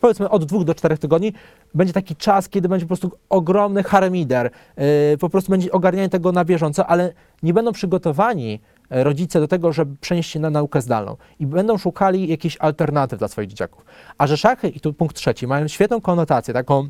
powiedzmy 0.00 0.30
od 0.30 0.44
2 0.44 0.64
do 0.64 0.74
4 0.74 0.98
tygodni, 0.98 1.32
będzie 1.74 1.92
taki 1.92 2.16
czas, 2.16 2.48
kiedy 2.48 2.68
będzie 2.68 2.86
po 2.86 2.88
prostu 2.88 3.10
ogromny 3.28 3.82
harmider, 3.82 4.50
yy, 4.76 4.84
po 5.20 5.28
prostu 5.28 5.50
będzie 5.50 5.72
ogarnianie 5.72 6.08
tego 6.08 6.32
na 6.32 6.44
bieżąco, 6.44 6.86
ale 6.86 7.12
nie 7.42 7.54
będą 7.54 7.72
przygotowani 7.72 8.60
rodzice 8.90 9.40
do 9.40 9.48
tego, 9.48 9.72
żeby 9.72 9.96
przenieść 10.00 10.30
się 10.30 10.40
na 10.40 10.50
naukę 10.50 10.80
zdalną 10.80 11.16
i 11.38 11.46
będą 11.46 11.78
szukali 11.78 12.28
jakichś 12.28 12.56
alternatyw 12.60 13.18
dla 13.18 13.28
swoich 13.28 13.48
dzieciaków. 13.48 13.84
A 14.18 14.26
że 14.26 14.36
szachy, 14.36 14.68
i 14.68 14.80
tu 14.80 14.92
punkt 14.92 15.16
trzeci, 15.16 15.46
mają 15.46 15.68
świetną 15.68 16.00
konotację, 16.00 16.54
taką 16.54 16.88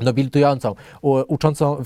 nobilitującą, 0.00 0.74
uczącą, 1.28 1.82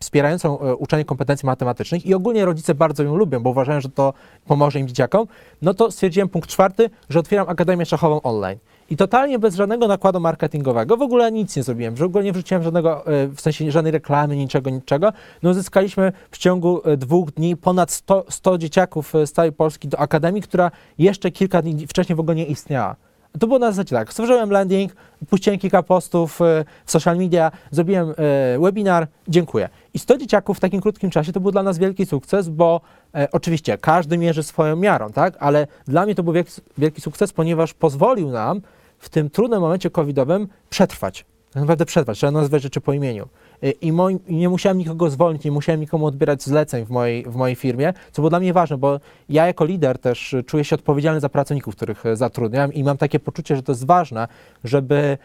wspierającą 0.00 0.60
e, 0.60 0.76
uczenie 0.76 1.04
kompetencji 1.04 1.46
matematycznych 1.46 2.06
i 2.06 2.14
ogólnie 2.14 2.44
rodzice 2.44 2.74
bardzo 2.74 3.02
ją 3.02 3.16
lubią, 3.16 3.42
bo 3.42 3.50
uważają, 3.50 3.80
że 3.80 3.88
to 3.88 4.12
pomoże 4.46 4.80
im 4.80 4.88
dzieciakom, 4.88 5.26
no 5.62 5.74
to 5.74 5.90
stwierdziłem 5.90 6.28
punkt 6.28 6.50
czwarty, 6.50 6.90
że 7.08 7.18
otwieram 7.18 7.48
Akademię 7.48 7.86
Szachową 7.86 8.22
online. 8.22 8.58
I 8.90 8.96
totalnie 8.96 9.38
bez 9.38 9.54
żadnego 9.54 9.88
nakładu 9.88 10.20
marketingowego, 10.20 10.96
w 10.96 11.02
ogóle 11.02 11.32
nic 11.32 11.56
nie 11.56 11.62
zrobiłem, 11.62 11.94
w 11.94 12.02
ogóle 12.02 12.24
nie 12.24 12.32
wrzuciłem 12.32 12.62
żadnego, 12.62 13.06
e, 13.06 13.28
w 13.28 13.40
sensie 13.40 13.72
żadnej 13.72 13.92
reklamy, 13.92 14.36
niczego, 14.36 14.70
niczego. 14.70 15.12
No 15.42 15.50
uzyskaliśmy 15.50 16.12
w 16.30 16.38
ciągu 16.38 16.80
e, 16.84 16.96
dwóch 16.96 17.30
dni 17.30 17.56
ponad 17.56 17.90
100, 17.90 18.24
100 18.28 18.58
dzieciaków 18.58 19.14
e, 19.14 19.26
z 19.26 19.32
całej 19.32 19.52
Polski 19.52 19.88
do 19.88 19.98
Akademii, 19.98 20.42
która 20.42 20.70
jeszcze 20.98 21.30
kilka 21.30 21.62
dni 21.62 21.86
wcześniej 21.86 22.16
w 22.16 22.20
ogóle 22.20 22.34
nie 22.34 22.46
istniała. 22.46 22.96
To 23.40 23.46
było 23.46 23.58
na 23.58 23.70
zasadzie 23.72 23.96
tak, 23.96 24.12
stworzyłem 24.12 24.50
landing, 24.50 24.92
puściłem 25.30 25.58
kilka 25.58 25.82
postów 25.82 26.40
e, 26.40 26.64
w 26.84 26.90
social 26.90 27.16
media, 27.16 27.50
zrobiłem 27.70 28.10
e, 28.10 28.14
webinar, 28.60 29.08
dziękuję. 29.28 29.68
I 29.94 29.98
100 29.98 30.18
dzieciaków 30.18 30.56
w 30.56 30.60
takim 30.60 30.80
krótkim 30.80 31.10
czasie 31.10 31.32
to 31.32 31.40
był 31.40 31.50
dla 31.50 31.62
nas 31.62 31.78
wielki 31.78 32.06
sukces, 32.06 32.48
bo 32.48 32.80
e, 33.14 33.28
oczywiście 33.32 33.78
każdy 33.78 34.18
mierzy 34.18 34.42
swoją 34.42 34.76
miarą, 34.76 35.12
tak? 35.12 35.36
Ale 35.40 35.66
dla 35.86 36.04
mnie 36.04 36.14
to 36.14 36.22
był 36.22 36.32
wielki, 36.32 36.52
wielki 36.78 37.00
sukces, 37.00 37.32
ponieważ 37.32 37.74
pozwolił 37.74 38.30
nam 38.30 38.60
w 38.98 39.08
tym 39.08 39.30
trudnym 39.30 39.60
momencie 39.60 39.90
covidowym 39.90 40.48
przetrwać. 40.70 41.24
Tak 41.52 41.60
naprawdę 41.60 41.86
przetrwać, 41.86 42.18
trzeba 42.18 42.30
nazwać 42.30 42.62
rzeczy 42.62 42.80
po 42.80 42.92
imieniu. 42.92 43.28
E, 43.62 43.70
I, 43.70 43.92
nie 44.28 44.48
musiałem 44.48 44.78
nikogo 44.78 45.10
zwolnić, 45.10 45.44
nie 45.44 45.52
musiałem 45.52 45.80
nikomu 45.80 46.06
odbierać 46.06 46.42
zleceń 46.42 46.84
w 46.84 46.90
mojej, 46.90 47.24
w 47.24 47.36
mojej 47.36 47.56
firmie, 47.56 47.92
co 48.12 48.22
było 48.22 48.30
dla 48.30 48.40
mnie 48.40 48.52
ważne, 48.52 48.78
bo 48.78 49.00
ja 49.28 49.46
jako 49.46 49.64
lider 49.64 49.98
też 49.98 50.34
e, 50.34 50.42
czuję 50.42 50.64
się 50.64 50.76
odpowiedzialny 50.76 51.20
za 51.20 51.28
pracowników, 51.28 51.76
których 51.76 52.06
e, 52.06 52.16
zatrudniam 52.16 52.72
i 52.72 52.84
mam 52.84 52.98
takie 52.98 53.20
poczucie, 53.20 53.56
że 53.56 53.62
to 53.62 53.72
jest 53.72 53.86
ważne, 53.86 54.28
żeby, 54.64 55.18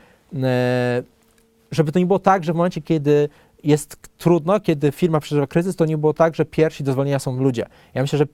żeby 1.71 1.91
to 1.91 1.99
nie 1.99 2.05
było 2.05 2.19
tak, 2.19 2.43
że 2.43 2.53
w 2.53 2.55
momencie, 2.55 2.81
kiedy 2.81 3.29
jest 3.63 3.97
trudno, 4.17 4.59
kiedy 4.59 4.91
firma 4.91 5.19
przeżywa 5.19 5.47
kryzys, 5.47 5.75
to 5.75 5.85
nie 5.85 5.97
było 5.97 6.13
tak, 6.13 6.35
że 6.35 6.45
pierwsi 6.45 6.83
do 6.83 6.91
zwolnienia 6.91 7.19
są 7.19 7.43
ludzie. 7.43 7.65
Ja 7.93 8.01
myślę, 8.01 8.19
że 8.19 8.25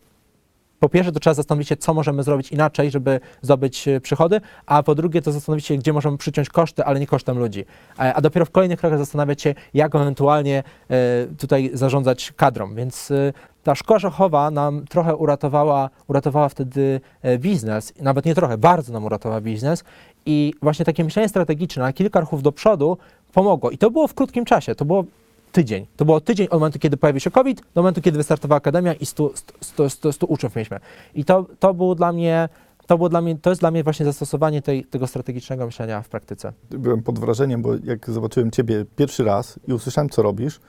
po 0.83 0.89
pierwsze 0.89 1.11
to 1.11 1.19
trzeba 1.19 1.33
zastanowić 1.33 1.67
się, 1.67 1.77
co 1.77 1.93
możemy 1.93 2.23
zrobić 2.23 2.51
inaczej, 2.51 2.91
żeby 2.91 3.19
zdobyć 3.41 3.87
e, 3.87 4.01
przychody, 4.01 4.41
a 4.65 4.83
po 4.83 4.95
drugie 4.95 5.21
to 5.21 5.31
zastanowić 5.31 5.65
się, 5.65 5.77
gdzie 5.77 5.93
możemy 5.93 6.17
przyciąć 6.17 6.49
koszty, 6.49 6.85
ale 6.85 6.99
nie 6.99 7.07
kosztem 7.07 7.39
ludzi. 7.39 7.65
E, 7.99 8.13
A 8.13 8.21
dopiero 8.21 8.45
w 8.45 8.51
kolejnych 8.51 8.79
krokach 8.79 8.99
zastanawiać 8.99 9.41
się, 9.41 9.55
jak 9.73 9.95
ewentualnie 9.95 10.63
e, 10.89 10.95
tutaj 11.39 11.69
zarządzać 11.73 12.33
kadrą. 12.35 12.75
Więc 12.75 13.13
ta 13.63 13.75
szkoła 13.75 13.99
szachowa 13.99 14.51
nam 14.51 14.85
trochę 14.89 15.15
uratowała, 15.15 15.89
uratowała 16.07 16.49
wtedy 16.49 17.01
biznes, 17.39 17.93
nawet 18.01 18.25
nie 18.25 18.35
trochę, 18.35 18.57
bardzo 18.57 18.93
nam 18.93 19.05
uratowała 19.05 19.41
biznes 19.41 19.83
i 20.25 20.53
właśnie 20.61 20.85
takie 20.85 21.03
myślenie 21.03 21.29
strategiczne 21.29 21.93
kilka 21.93 22.19
ruchów 22.19 22.43
do 22.43 22.51
przodu 22.51 22.97
pomogło. 23.33 23.71
I 23.71 23.77
to 23.77 23.91
było 23.91 24.07
w 24.07 24.13
krótkim 24.13 24.45
czasie, 24.45 24.75
to 24.75 24.85
było 24.85 25.03
tydzień. 25.53 25.87
To 25.95 26.05
było 26.05 26.21
tydzień 26.21 26.47
od 26.47 26.59
momentu, 26.59 26.79
kiedy 26.79 26.97
pojawił 26.97 27.19
się 27.19 27.31
COVID, 27.31 27.61
do 27.73 27.81
momentu, 27.81 28.01
kiedy 28.01 28.17
wystartowała 28.17 28.57
akademia 28.57 28.93
i 28.93 29.05
100, 29.05 29.31
100, 29.61 29.89
100, 29.89 30.11
100 30.11 30.27
uczniów 30.27 30.55
mieliśmy. 30.55 30.79
I 31.15 31.25
to, 31.25 31.45
to 31.59 31.73
było 31.73 31.95
dla 31.95 32.13
mnie, 32.13 32.49
to 32.87 32.97
było 32.97 33.09
dla 33.09 33.21
mnie, 33.21 33.37
to 33.37 33.49
jest 33.49 33.61
dla 33.61 33.71
mnie 33.71 33.83
właśnie 33.83 34.05
zastosowanie 34.05 34.61
tej, 34.61 34.85
tego 34.85 35.07
strategicznego 35.07 35.65
myślenia 35.65 36.01
w 36.01 36.09
praktyce. 36.09 36.53
byłem 36.69 37.03
pod 37.03 37.19
wrażeniem, 37.19 37.61
bo 37.61 37.69
jak 37.83 38.09
zobaczyłem 38.09 38.51
Ciebie 38.51 38.85
pierwszy 38.95 39.23
raz 39.23 39.59
i 39.67 39.73
usłyszałem, 39.73 40.09
co 40.09 40.21
robisz, 40.21 40.59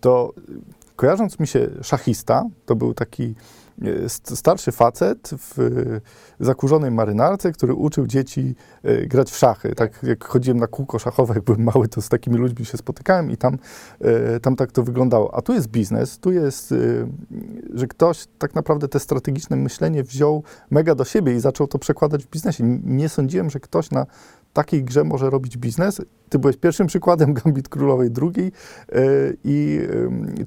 to 0.00 0.32
kojarząc 1.00 1.40
mi 1.40 1.46
się 1.46 1.68
szachista, 1.82 2.44
to 2.66 2.76
był 2.76 2.94
taki 2.94 3.34
st- 4.08 4.38
starszy 4.38 4.72
facet 4.72 5.30
w 5.32 5.56
zakurzonej 6.40 6.90
marynarce, 6.90 7.52
który 7.52 7.74
uczył 7.74 8.06
dzieci 8.06 8.54
y, 8.84 9.06
grać 9.06 9.30
w 9.30 9.36
szachy. 9.36 9.74
Tak 9.74 10.02
jak 10.02 10.24
chodziłem 10.24 10.58
na 10.58 10.66
kółko 10.66 10.98
szachowe, 10.98 11.34
jak 11.34 11.44
byłem 11.44 11.62
mały, 11.62 11.88
to 11.88 12.02
z 12.02 12.08
takimi 12.08 12.36
ludźmi 12.36 12.66
się 12.66 12.78
spotykałem 12.78 13.30
i 13.30 13.36
tam, 13.36 13.58
y, 14.36 14.40
tam 14.40 14.56
tak 14.56 14.72
to 14.72 14.82
wyglądało. 14.82 15.34
A 15.34 15.42
tu 15.42 15.52
jest 15.52 15.68
biznes, 15.68 16.18
tu 16.18 16.32
jest, 16.32 16.74
że 17.74 17.86
ktoś 17.86 18.26
tak 18.38 18.54
naprawdę 18.54 18.88
te 18.88 19.00
strategiczne 19.00 19.56
myślenie 19.56 20.02
wziął 20.02 20.42
mega 20.70 20.94
do 20.94 21.04
siebie 21.04 21.34
i 21.34 21.40
zaczął 21.40 21.66
to 21.66 21.78
przekładać 21.78 22.24
w 22.24 22.30
biznesie. 22.30 22.64
Nie 22.84 23.08
sądziłem, 23.08 23.50
że 23.50 23.60
ktoś 23.60 23.90
na 23.90 24.06
takiej 24.52 24.84
grze 24.84 25.04
może 25.04 25.30
robić 25.30 25.58
biznes. 25.58 26.00
Ty 26.28 26.38
byłeś 26.38 26.56
pierwszym 26.56 26.86
przykładem, 26.86 27.34
Gambit 27.34 27.68
Królowej 27.68 28.10
drugiej. 28.10 28.52
Yy, 28.92 29.36
I 29.44 29.80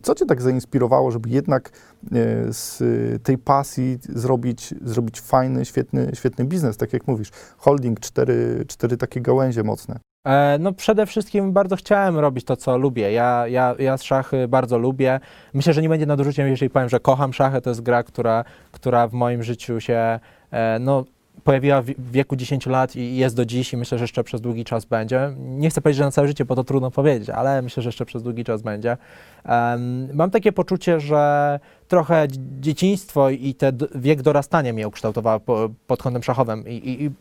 co 0.01 0.15
cię 0.15 0.25
tak 0.25 0.41
zainspirowało, 0.41 1.11
żeby 1.11 1.29
jednak 1.29 1.69
yy, 2.11 2.19
z 2.49 2.83
tej 3.23 3.37
pasji 3.37 3.97
zrobić, 4.09 4.73
zrobić 4.81 5.21
fajny, 5.21 5.65
świetny, 5.65 6.11
świetny 6.13 6.45
biznes, 6.45 6.77
tak 6.77 6.93
jak 6.93 7.07
mówisz. 7.07 7.29
Holding, 7.57 7.99
cztery, 7.99 8.65
cztery 8.67 8.97
takie 8.97 9.21
gałęzie 9.21 9.63
mocne. 9.63 9.99
E, 10.27 10.57
No 10.59 10.73
przede 10.73 11.05
wszystkim 11.05 11.53
bardzo 11.53 11.75
chciałem 11.75 12.19
robić 12.19 12.45
to, 12.45 12.55
co 12.55 12.77
lubię. 12.77 13.11
Ja, 13.11 13.47
ja, 13.47 13.75
ja 13.79 13.97
szachy 13.97 14.47
bardzo 14.47 14.77
lubię. 14.77 15.19
Myślę, 15.53 15.73
że 15.73 15.81
nie 15.81 15.89
będzie 15.89 16.05
nadużyciem, 16.05 16.47
jeżeli 16.47 16.69
powiem, 16.69 16.89
że 16.89 16.99
kocham 16.99 17.33
szachy. 17.33 17.61
To 17.61 17.69
jest 17.69 17.81
gra, 17.81 18.03
która, 18.03 18.43
która 18.71 19.07
w 19.07 19.13
moim 19.13 19.43
życiu 19.43 19.79
się, 19.79 20.19
e, 20.51 20.79
no 20.79 21.05
pojawiła 21.43 21.81
w 21.81 22.11
wieku 22.11 22.35
10 22.35 22.65
lat 22.65 22.95
i 22.95 23.15
jest 23.15 23.35
do 23.35 23.45
dziś 23.45 23.73
i 23.73 23.77
myślę, 23.77 23.97
że 23.97 24.03
jeszcze 24.03 24.23
przez 24.23 24.41
długi 24.41 24.63
czas 24.65 24.85
będzie. 24.85 25.33
Nie 25.39 25.69
chcę 25.69 25.81
powiedzieć, 25.81 25.97
że 25.97 26.03
na 26.03 26.11
całe 26.11 26.27
życie, 26.27 26.45
bo 26.45 26.55
to 26.55 26.63
trudno 26.63 26.91
powiedzieć, 26.91 27.29
ale 27.29 27.61
myślę, 27.61 27.83
że 27.83 27.87
jeszcze 27.87 28.05
przez 28.05 28.23
długi 28.23 28.43
czas 28.43 28.61
będzie. 28.61 28.97
Em, 29.45 30.07
mam 30.13 30.31
takie 30.31 30.51
poczucie, 30.51 30.99
że 30.99 31.59
trochę 31.87 32.27
dzie- 32.27 32.39
dzieciństwo 32.59 33.29
i 33.29 33.53
ten 33.55 33.77
wiek 33.95 34.21
dorastania 34.21 34.73
mnie 34.73 34.87
ukształtowało 34.87 35.39
po, 35.39 35.69
pod 35.87 36.03
kątem 36.03 36.23
szachowym 36.23 36.67
i, 36.67 36.71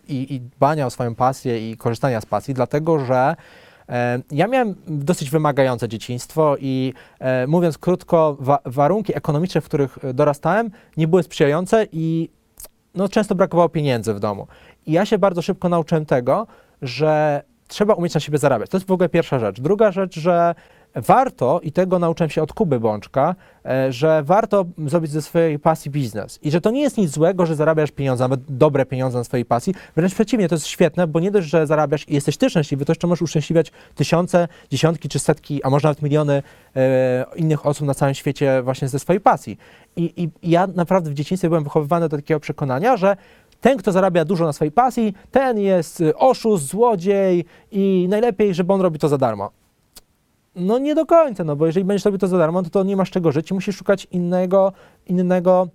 i, 0.08 0.14
i, 0.14 0.34
i 0.34 0.40
dbania 0.40 0.86
o 0.86 0.90
swoją 0.90 1.14
pasję 1.14 1.70
i 1.70 1.76
korzystania 1.76 2.20
z 2.20 2.26
pasji, 2.26 2.54
dlatego 2.54 2.98
że 3.04 3.36
e, 3.88 4.18
ja 4.32 4.46
miałem 4.46 4.74
dosyć 4.86 5.30
wymagające 5.30 5.88
dzieciństwo 5.88 6.56
i 6.60 6.92
e, 7.18 7.46
mówiąc 7.46 7.78
krótko, 7.78 8.36
wa- 8.40 8.58
warunki 8.64 9.16
ekonomiczne, 9.16 9.60
w 9.60 9.64
których 9.64 10.04
e, 10.04 10.14
dorastałem, 10.14 10.70
nie 10.96 11.08
były 11.08 11.22
sprzyjające 11.22 11.86
i 11.92 12.28
no, 12.94 13.08
często 13.08 13.34
brakowało 13.34 13.68
pieniędzy 13.68 14.14
w 14.14 14.20
domu. 14.20 14.46
I 14.86 14.92
ja 14.92 15.06
się 15.06 15.18
bardzo 15.18 15.42
szybko 15.42 15.68
nauczyłem 15.68 16.06
tego, 16.06 16.46
że 16.82 17.42
trzeba 17.68 17.94
umieć 17.94 18.14
na 18.14 18.20
siebie 18.20 18.38
zarabiać. 18.38 18.70
To 18.70 18.76
jest 18.76 18.88
w 18.88 18.92
ogóle 18.92 19.08
pierwsza 19.08 19.38
rzecz. 19.38 19.60
Druga 19.60 19.92
rzecz, 19.92 20.18
że 20.18 20.54
warto, 20.94 21.60
i 21.62 21.72
tego 21.72 21.98
nauczyłem 21.98 22.30
się 22.30 22.42
od 22.42 22.52
Kuby 22.52 22.80
Bączka, 22.80 23.34
e, 23.64 23.92
że 23.92 24.22
warto 24.22 24.64
zrobić 24.86 25.10
ze 25.10 25.22
swojej 25.22 25.58
pasji 25.58 25.90
biznes. 25.90 26.38
I 26.42 26.50
że 26.50 26.60
to 26.60 26.70
nie 26.70 26.80
jest 26.80 26.98
nic 26.98 27.10
złego, 27.10 27.46
że 27.46 27.56
zarabiasz 27.56 27.90
pieniądze, 27.90 28.24
nawet 28.24 28.40
dobre 28.48 28.86
pieniądze 28.86 29.18
na 29.18 29.24
swojej 29.24 29.44
pasji. 29.44 29.74
Wręcz 29.96 30.14
przeciwnie, 30.14 30.48
to 30.48 30.54
jest 30.54 30.66
świetne, 30.66 31.06
bo 31.06 31.20
nie 31.20 31.30
dość, 31.30 31.48
że 31.48 31.66
zarabiasz 31.66 32.08
i 32.08 32.14
jesteś 32.14 32.36
ty 32.36 32.50
szczęśliwy, 32.50 32.84
to 32.84 32.92
jeszcze 32.92 33.06
możesz 33.06 33.22
uszczęśliwiać 33.22 33.72
tysiące, 33.94 34.48
dziesiątki 34.70 35.08
czy 35.08 35.18
setki, 35.18 35.62
a 35.62 35.70
może 35.70 35.88
nawet 35.88 36.02
miliony 36.02 36.42
e, 36.76 37.24
innych 37.36 37.66
osób 37.66 37.86
na 37.86 37.94
całym 37.94 38.14
świecie 38.14 38.62
właśnie 38.62 38.88
ze 38.88 38.98
swojej 38.98 39.20
pasji. 39.20 39.58
I, 39.96 40.12
i, 40.16 40.50
ja 40.50 40.66
naprawdę 40.66 41.10
w 41.10 41.14
dzieciństwie 41.14 41.48
byłem 41.48 41.64
wychowywany 41.64 42.08
do 42.08 42.16
takiego 42.16 42.40
przekonania, 42.40 42.96
że 42.96 43.16
ten, 43.60 43.78
kto 43.78 43.92
zarabia 43.92 44.24
dużo 44.24 44.44
na 44.44 44.52
swojej 44.52 44.72
pasji, 44.72 45.14
ten 45.30 45.58
jest 45.58 46.02
oszust, 46.16 46.66
złodziej 46.66 47.44
i 47.70 48.06
najlepiej, 48.10 48.54
żeby 48.54 48.72
on 48.72 48.80
robi 48.80 48.98
to 48.98 49.08
za 49.08 49.18
darmo. 49.18 49.61
No 50.56 50.78
nie 50.78 50.94
do 50.94 51.06
końca, 51.06 51.44
no 51.44 51.56
bo 51.56 51.66
jeżeli 51.66 51.84
będziesz 51.84 52.04
robił 52.04 52.18
to 52.18 52.28
za 52.28 52.38
darmo, 52.38 52.62
to, 52.62 52.70
to 52.70 52.82
nie 52.82 52.96
masz 52.96 53.10
czego 53.10 53.32
żyć 53.32 53.50
i 53.50 53.54
musisz 53.54 53.76
szukać 53.76 54.06
innego, 54.10 54.72
innego 55.06 55.68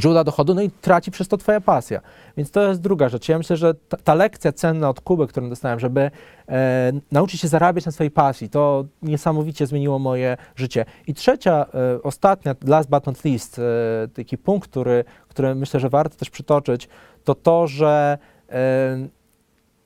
źródła 0.00 0.24
dochodu, 0.24 0.54
no 0.54 0.62
i 0.62 0.70
traci 0.70 1.10
przez 1.10 1.28
to 1.28 1.36
twoja 1.36 1.60
pasja. 1.60 2.00
Więc 2.36 2.50
to 2.50 2.68
jest 2.68 2.80
druga 2.80 3.08
rzecz. 3.08 3.28
Ja 3.28 3.38
myślę, 3.38 3.56
że 3.56 3.74
ta, 3.74 3.96
ta 3.96 4.14
lekcja 4.14 4.52
cenna 4.52 4.88
od 4.88 5.00
Kuby, 5.00 5.26
którą 5.26 5.48
dostałem, 5.48 5.80
żeby 5.80 6.10
e, 6.48 6.92
nauczyć 7.12 7.40
się 7.40 7.48
zarabiać 7.48 7.86
na 7.86 7.92
swojej 7.92 8.10
pasji, 8.10 8.48
to 8.48 8.84
niesamowicie 9.02 9.66
zmieniło 9.66 9.98
moje 9.98 10.36
życie. 10.56 10.84
I 11.06 11.14
trzecia, 11.14 11.66
e, 11.74 12.02
ostatnia, 12.02 12.54
last 12.66 12.90
but 12.90 13.06
not 13.06 13.24
least, 13.24 13.58
e, 13.58 13.62
taki 14.08 14.38
punkt, 14.38 14.70
który, 14.70 15.04
który 15.28 15.54
myślę, 15.54 15.80
że 15.80 15.88
warto 15.88 16.16
też 16.16 16.30
przytoczyć, 16.30 16.88
to 17.24 17.34
to, 17.34 17.66
że 17.66 18.18
e, 18.50 19.08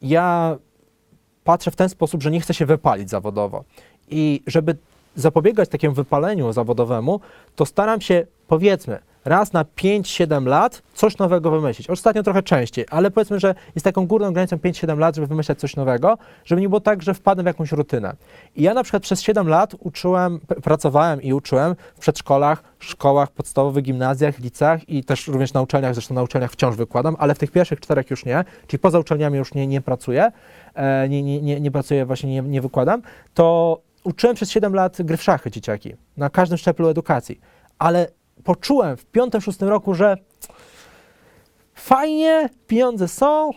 ja 0.02 0.56
patrzę 1.44 1.70
w 1.70 1.76
ten 1.76 1.88
sposób, 1.88 2.22
że 2.22 2.30
nie 2.30 2.40
chcę 2.40 2.54
się 2.54 2.66
wypalić 2.66 3.10
zawodowo. 3.10 3.64
I 4.10 4.42
żeby 4.46 4.76
zapobiegać 5.16 5.68
takiemu 5.68 5.94
wypaleniu 5.94 6.52
zawodowemu, 6.52 7.20
to 7.56 7.66
staram 7.66 8.00
się, 8.00 8.26
powiedzmy, 8.48 8.98
raz 9.24 9.52
na 9.52 9.64
5-7 9.64 10.46
lat 10.46 10.82
coś 10.94 11.18
nowego 11.18 11.50
wymyślić. 11.50 11.90
Ostatnio 11.90 12.22
trochę 12.22 12.42
częściej, 12.42 12.84
ale 12.90 13.10
powiedzmy, 13.10 13.40
że 13.40 13.54
jest 13.74 13.84
taką 13.84 14.06
górną 14.06 14.32
granicą 14.32 14.56
5-7 14.56 14.98
lat, 14.98 15.14
żeby 15.14 15.26
wymyślać 15.26 15.58
coś 15.58 15.76
nowego, 15.76 16.18
żeby 16.44 16.60
nie 16.60 16.68
było 16.68 16.80
tak, 16.80 17.02
że 17.02 17.14
wpadnę 17.14 17.42
w 17.42 17.46
jakąś 17.46 17.72
rutynę. 17.72 18.16
I 18.56 18.62
ja 18.62 18.74
na 18.74 18.82
przykład 18.82 19.02
przez 19.02 19.22
7 19.22 19.48
lat 19.48 19.74
uczyłem, 19.78 20.40
pracowałem 20.62 21.22
i 21.22 21.32
uczyłem 21.32 21.76
w 21.94 22.00
przedszkolach, 22.00 22.62
szkołach 22.78 23.30
podstawowych, 23.30 23.84
gimnazjach, 23.84 24.38
liceach 24.38 24.88
i 24.88 25.04
też 25.04 25.28
również 25.28 25.52
na 25.52 25.62
uczelniach, 25.62 25.94
zresztą 25.94 26.14
na 26.14 26.22
uczelniach 26.22 26.52
wciąż 26.52 26.76
wykładam, 26.76 27.16
ale 27.18 27.34
w 27.34 27.38
tych 27.38 27.50
pierwszych 27.50 27.80
czterech 27.80 28.10
już 28.10 28.24
nie, 28.24 28.44
czyli 28.66 28.78
poza 28.78 28.98
uczelniami 28.98 29.38
już 29.38 29.54
nie, 29.54 29.66
nie 29.66 29.80
pracuję, 29.80 30.32
nie, 31.08 31.22
nie, 31.22 31.42
nie, 31.42 31.60
nie 31.60 31.70
pracuję, 31.70 32.06
właśnie 32.06 32.30
nie, 32.30 32.42
nie 32.42 32.60
wykładam, 32.60 33.02
to 33.34 33.78
uczyłem 34.04 34.36
przez 34.36 34.50
7 34.50 34.74
lat 34.74 35.02
gry 35.02 35.16
w 35.16 35.22
szachy 35.22 35.50
dzieciaki, 35.50 35.94
na 36.16 36.30
każdym 36.30 36.58
szczeblu 36.58 36.88
edukacji, 36.88 37.40
ale 37.78 38.08
poczułem 38.44 38.96
w 38.96 39.06
piątym, 39.06 39.40
szóstym 39.40 39.68
roku, 39.68 39.94
że 39.94 40.16
fajnie, 41.74 42.48
pieniądze 42.66 43.08
są, 43.08 43.50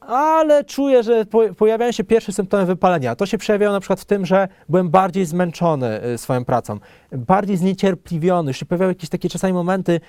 ale 0.00 0.64
czuję, 0.64 1.02
że 1.02 1.24
po, 1.24 1.54
pojawiają 1.54 1.92
się 1.92 2.04
pierwsze 2.04 2.32
symptomy 2.32 2.66
wypalenia. 2.66 3.16
To 3.16 3.26
się 3.26 3.38
przejawiało 3.38 3.72
na 3.72 3.80
przykład 3.80 4.00
w 4.00 4.04
tym, 4.04 4.26
że 4.26 4.48
byłem 4.68 4.90
bardziej 4.90 5.24
zmęczony 5.24 6.04
y, 6.04 6.18
swoją 6.18 6.44
pracą, 6.44 6.78
bardziej 7.12 7.56
zniecierpliwiony, 7.56 8.50
już 8.50 8.56
się 8.58 8.66
pojawiały 8.66 8.90
jakieś 8.90 9.10
takie 9.10 9.28
czasami 9.28 9.52
momenty, 9.52 10.00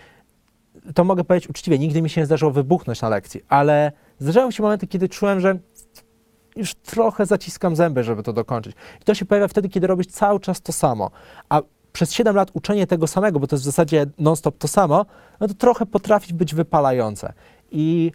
to 0.96 1.04
mogę 1.04 1.24
powiedzieć 1.24 1.50
uczciwie, 1.50 1.80
nigdy 1.80 2.02
mi 2.02 2.10
się 2.10 2.22
nie 2.22 2.26
zdarzyło 2.26 2.52
wybuchnąć 2.52 3.02
na 3.02 3.10
lekcji, 3.10 3.42
ale 3.50 3.92
zdarzały 4.20 4.52
się 4.52 4.64
momenty, 4.64 4.88
kiedy 4.88 5.10
czułem, 5.10 5.40
że 5.40 5.60
już 6.56 6.76
trochę 6.76 7.26
zaciskam 7.26 7.76
zęby, 7.76 8.04
żeby 8.04 8.24
to 8.24 8.34
dokończyć. 8.34 8.76
I 9.02 9.04
to 9.04 9.16
się 9.16 9.26
pojawia 9.26 9.48
wtedy, 9.48 9.70
kiedy 9.70 9.88
robisz 9.88 10.08
cały 10.08 10.40
czas 10.40 10.62
to 10.62 10.74
samo. 10.74 11.12
A 11.50 11.62
przez 11.94 12.14
7 12.14 12.36
lat 12.36 12.52
uczenie 12.54 12.88
tego 12.88 13.08
samego, 13.08 13.40
bo 13.40 13.48
to 13.48 13.56
jest 13.56 13.64
w 13.64 13.66
zasadzie 13.66 14.06
non-stop 14.20 14.58
to 14.58 14.68
samo, 14.68 15.06
no 15.40 15.48
to 15.48 15.54
trochę 15.54 15.86
potrafi 15.86 16.34
być 16.34 16.56
wypalające. 16.56 17.34
I 17.72 18.12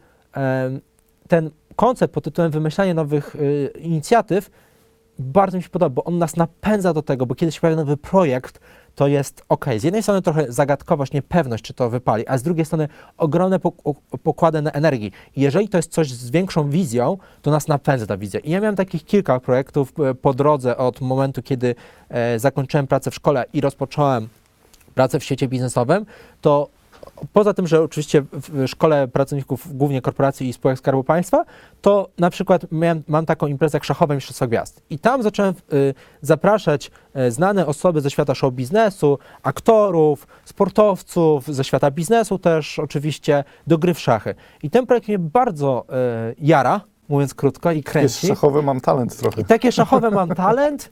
ten 1.29 1.51
koncept 1.77 2.15
pod 2.15 2.25
tytułem 2.25 2.51
wymyślanie 2.51 2.95
nowych 2.95 3.37
y, 3.37 3.73
inicjatyw 3.81 4.51
bardzo 5.21 5.57
mi 5.57 5.63
się 5.63 5.69
podoba, 5.69 5.95
bo 5.95 6.05
on 6.05 6.19
nas 6.19 6.37
napędza 6.37 6.93
do 6.93 7.03
tego, 7.03 7.27
bo 7.27 7.35
kiedy 7.35 7.53
się 7.53 7.61
pojawia 7.61 7.77
nowy 7.77 7.97
projekt, 7.97 8.61
to 8.95 9.07
jest 9.07 9.43
ok. 9.49 9.67
Z 9.79 9.85
jednej 9.85 10.03
strony 10.03 10.23
trochę 10.23 10.53
zagadkowość, 10.53 11.13
niepewność, 11.13 11.65
czy 11.65 11.75
to 11.75 11.91
wypali, 11.91 12.27
a 12.27 12.39
z 12.39 12.43
drugiej 12.43 12.65
strony 12.65 12.89
ogromne 13.19 13.59
pok- 13.59 13.95
pokłady 14.23 14.63
na 14.63 14.71
energii. 14.71 15.13
Jeżeli 15.37 15.69
to 15.69 15.79
jest 15.79 15.93
coś 15.93 16.13
z 16.13 16.31
większą 16.31 16.71
wizją, 16.71 17.19
to 17.43 17.51
nas 17.51 17.69
napędza 17.69 18.07
ta 18.07 18.17
wizja. 18.17 18.41
I 18.41 18.51
ja 18.51 18.61
miałem 18.61 18.77
takich 18.77 19.05
kilka 19.05 19.41
projektów 19.41 19.93
e, 19.99 20.15
po 20.15 20.35
drodze 20.35 20.77
od 20.77 21.01
momentu, 21.01 21.43
kiedy 21.43 21.75
e, 22.09 22.39
zakończyłem 22.39 22.87
pracę 22.87 23.11
w 23.11 23.15
szkole 23.15 23.45
i 23.53 23.61
rozpocząłem 23.61 24.29
pracę 24.95 25.21
w 25.21 25.25
świecie 25.25 25.49
biznesowym, 25.49 26.07
to 26.41 26.69
poza 27.33 27.55
tym, 27.55 27.67
że 27.67 27.83
oczywiście 27.83 28.23
w 28.33 28.67
szkole 28.67 29.09
pracowników 29.09 29.77
głównie 29.77 30.03
korporacji 30.03 30.49
i 30.49 30.53
spółek 30.53 30.79
Skarbu 30.79 31.05
Państwa, 31.05 31.45
to 31.83 32.09
na 32.19 32.31
przykład 32.31 32.67
miałem, 32.73 33.03
mam 33.09 33.27
taką 33.27 33.47
imprezę 33.47 33.77
jak 33.77 33.85
szachowe 33.85 34.15
Mistrzostwa 34.15 34.47
Gwiazd. 34.47 34.83
I 34.91 34.99
tam 34.99 35.23
zacząłem 35.23 35.55
y, 35.73 35.95
zapraszać 36.23 36.91
y, 37.17 37.31
znane 37.31 37.67
osoby 37.67 38.01
ze 38.01 38.11
świata 38.11 38.35
show 38.35 38.55
biznesu, 38.55 39.19
aktorów, 39.43 40.27
sportowców, 40.45 41.47
ze 41.47 41.65
świata 41.65 41.91
biznesu 41.91 42.39
też 42.39 42.79
oczywiście, 42.79 43.45
do 43.67 43.79
gry 43.79 43.95
w 43.95 44.01
szachy. 44.01 44.35
I 44.63 44.71
ten 44.71 44.87
projekt 44.87 45.09
mnie 45.09 45.19
bardzo 45.19 45.87
y, 46.31 46.35
jara, 46.39 46.81
mówiąc 47.11 47.35
krótko, 47.35 47.73
i 47.73 47.77
Jest 47.77 47.89
kręci. 47.89 48.27
szachowy, 48.27 48.63
mam 48.63 48.81
talent 48.81 49.17
trochę. 49.17 49.41
I 49.41 49.45
takie 49.45 49.73
szachowe 49.73 50.11
mam 50.11 50.29
talent. 50.29 50.91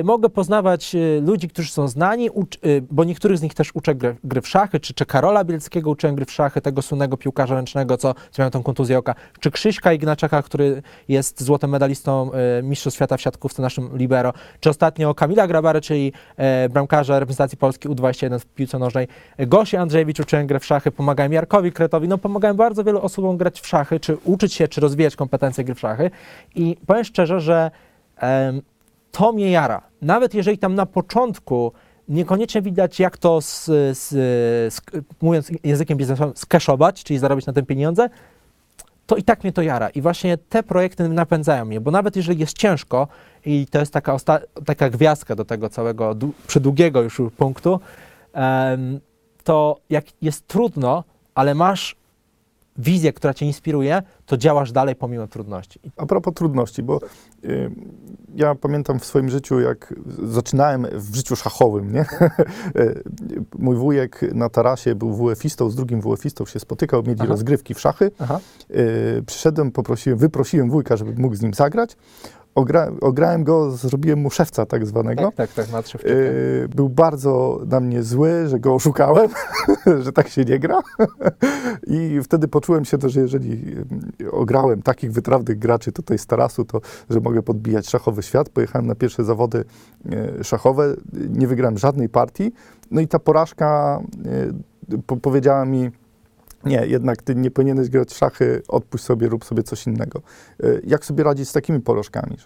Y, 0.00 0.04
mogę 0.04 0.28
poznawać 0.28 0.94
y, 0.94 1.22
ludzi, 1.26 1.48
którzy 1.48 1.70
są 1.70 1.88
znani, 1.88 2.30
ucz, 2.30 2.56
y, 2.64 2.82
bo 2.90 3.04
niektórych 3.04 3.38
z 3.38 3.42
nich 3.42 3.54
też 3.54 3.70
uczę 3.74 3.94
gry, 3.94 4.16
gry 4.24 4.40
w 4.40 4.48
szachy, 4.48 4.80
czy, 4.80 4.94
czy 4.94 5.06
Karola 5.06 5.44
Bielskiego 5.44 5.90
uczyłem 5.90 6.16
gry 6.16 6.24
w 6.24 6.32
szachy, 6.32 6.60
tego 6.60 6.82
słynnego 6.82 7.16
piłkarza 7.16 7.54
ręcznego, 7.54 7.96
co, 7.96 8.14
co 8.30 8.42
miał 8.42 8.50
tą 8.50 8.62
kontuzję 8.62 8.98
oka, 8.98 9.14
czy 9.40 9.50
Krzyśka 9.50 9.92
Ignaczaka, 9.92 10.42
który 10.42 10.82
jest 11.08 11.42
złotym 11.42 11.70
medalistą 11.70 12.30
y, 12.58 12.62
Mistrzostw 12.62 12.96
Świata 12.96 13.16
w 13.16 13.20
siatkówce, 13.20 13.62
naszym 13.62 13.96
libero, 13.96 14.32
czy 14.60 14.70
ostatnio 14.70 15.14
Kamila 15.14 15.46
Grabary, 15.46 15.80
czyli 15.80 16.12
y, 16.66 16.68
bramkarza 16.68 17.18
reprezentacji 17.18 17.58
Polski 17.58 17.88
U21 17.88 18.38
w 18.38 18.46
piłce 18.46 18.78
nożnej, 18.78 19.08
Gosi 19.38 19.76
Andrzejewicz 19.76 20.20
uczyłem 20.20 20.46
grę 20.46 20.60
w 20.60 20.64
szachy, 20.64 20.90
pomagałem 20.90 21.32
Jarkowi 21.32 21.72
Kretowi, 21.72 22.08
no 22.08 22.18
pomagałem 22.18 22.56
bardzo 22.56 22.84
wielu 22.84 23.00
osobom 23.00 23.36
grać 23.36 23.60
w 23.60 23.66
szachy, 23.66 24.00
czy 24.00 24.16
uczyć 24.24 24.54
się, 24.54 24.68
czy 24.68 24.80
rozwijać 24.80 25.16
kompetencje 25.16 25.57
gry 25.64 25.74
w 25.74 25.80
szachy 25.80 26.10
i 26.54 26.76
powiem 26.86 27.04
szczerze, 27.04 27.40
że 27.40 27.70
to 29.12 29.32
mnie 29.32 29.50
jara. 29.50 29.82
Nawet 30.02 30.34
jeżeli 30.34 30.58
tam 30.58 30.74
na 30.74 30.86
początku 30.86 31.72
niekoniecznie 32.08 32.62
widać, 32.62 33.00
jak 33.00 33.18
to, 33.18 33.40
z, 33.40 33.64
z, 33.98 34.08
z, 34.74 34.80
mówiąc 35.22 35.50
językiem 35.64 35.98
biznesowym, 35.98 36.32
skeszować, 36.36 37.04
czyli 37.04 37.18
zarobić 37.18 37.46
na 37.46 37.52
tym 37.52 37.66
pieniądze, 37.66 38.08
to 39.06 39.16
i 39.16 39.22
tak 39.22 39.44
mnie 39.44 39.52
to 39.52 39.62
jara. 39.62 39.88
I 39.88 40.00
właśnie 40.00 40.38
te 40.38 40.62
projekty 40.62 41.08
napędzają 41.08 41.64
mnie, 41.64 41.80
bo 41.80 41.90
nawet 41.90 42.16
jeżeli 42.16 42.38
jest 42.38 42.58
ciężko, 42.58 43.08
i 43.44 43.66
to 43.70 43.78
jest 43.78 43.92
taka, 43.92 44.16
taka 44.66 44.90
gwiazdka 44.90 45.34
do 45.34 45.44
tego 45.44 45.68
całego 45.68 46.14
dłu- 46.14 46.32
przydługiego 46.46 47.02
już 47.02 47.20
punktu, 47.36 47.80
to 49.44 49.80
jak 49.90 50.04
jest 50.22 50.46
trudno, 50.46 51.04
ale 51.34 51.54
masz 51.54 51.96
wizję, 52.78 53.12
która 53.12 53.34
cię 53.34 53.46
inspiruje, 53.46 54.02
to 54.26 54.36
działasz 54.36 54.72
dalej 54.72 54.96
pomimo 54.96 55.26
trudności. 55.26 55.80
A 55.96 56.06
propos 56.06 56.34
trudności, 56.34 56.82
bo 56.82 57.00
y, 57.44 57.70
ja 58.34 58.54
pamiętam 58.54 58.98
w 58.98 59.04
swoim 59.04 59.28
życiu, 59.28 59.60
jak 59.60 59.94
zaczynałem 60.22 60.86
w 60.92 61.16
życiu 61.16 61.36
szachowym, 61.36 61.92
nie? 61.92 62.04
Y, 62.76 63.02
Mój 63.58 63.76
wujek 63.76 64.20
na 64.34 64.48
tarasie 64.48 64.94
był 64.94 65.14
WF-istą, 65.14 65.70
z 65.70 65.74
drugim 65.76 66.00
WF-istą 66.00 66.46
się 66.46 66.60
spotykał, 66.60 67.02
mieli 67.02 67.20
Aha. 67.20 67.28
rozgrywki 67.28 67.74
w 67.74 67.80
szachy. 67.80 68.10
Aha. 68.18 68.40
Y, 68.70 69.22
Przyszedłem, 69.26 69.72
poprosiłem, 69.72 70.18
wyprosiłem 70.18 70.70
wujka, 70.70 70.96
żeby 70.96 71.22
mógł 71.22 71.34
z 71.34 71.42
nim 71.42 71.54
zagrać. 71.54 71.96
Ogra, 72.58 72.90
ograłem 73.00 73.44
go, 73.44 73.70
zrobiłem 73.70 74.18
mu 74.18 74.30
szewca 74.30 74.66
tak 74.66 74.86
zwanego. 74.86 75.22
Tak, 75.22 75.34
tak, 75.34 75.52
tak, 75.52 75.72
nad 75.72 75.88
szewczykiem. 75.88 76.16
Yy, 76.16 76.68
był 76.74 76.88
bardzo 76.88 77.60
na 77.66 77.80
mnie 77.80 78.02
zły, 78.02 78.48
że 78.48 78.60
go 78.60 78.74
oszukałem, 78.74 79.30
że 80.04 80.12
tak 80.12 80.28
się 80.28 80.44
nie 80.44 80.58
gra. 80.58 80.80
I 81.86 82.20
wtedy 82.22 82.48
poczułem 82.48 82.84
się 82.84 82.98
to, 82.98 83.08
że 83.08 83.20
jeżeli 83.20 83.76
ograłem 84.32 84.82
takich 84.82 85.12
wytrawnych 85.12 85.58
graczy 85.58 85.92
tutaj 85.92 86.18
z 86.18 86.26
Tarasu, 86.26 86.64
to 86.64 86.80
że 87.10 87.20
mogę 87.20 87.42
podbijać 87.42 87.88
szachowy 87.88 88.22
świat. 88.22 88.48
Pojechałem 88.48 88.86
na 88.86 88.94
pierwsze 88.94 89.24
zawody 89.24 89.64
yy, 90.04 90.44
szachowe, 90.44 90.94
nie 91.12 91.46
wygrałem 91.46 91.78
żadnej 91.78 92.08
partii. 92.08 92.52
No 92.90 93.00
i 93.00 93.08
ta 93.08 93.18
porażka 93.18 94.00
yy, 94.88 94.98
po 95.06 95.16
powiedziała 95.16 95.64
mi, 95.64 95.90
nie, 96.64 96.86
jednak 96.86 97.22
ty 97.22 97.34
nie 97.34 97.50
powinieneś 97.50 97.88
grać 97.88 98.08
w 98.08 98.16
szachy, 98.16 98.62
odpuść 98.68 99.04
sobie, 99.04 99.28
rób 99.28 99.44
sobie 99.44 99.62
coś 99.62 99.86
innego. 99.86 100.22
Yy, 100.62 100.82
Jak 100.84 101.04
sobie 101.04 101.24
radzić 101.24 101.48
z 101.48 101.52
takimi 101.52 101.80
porażkami? 101.80 102.36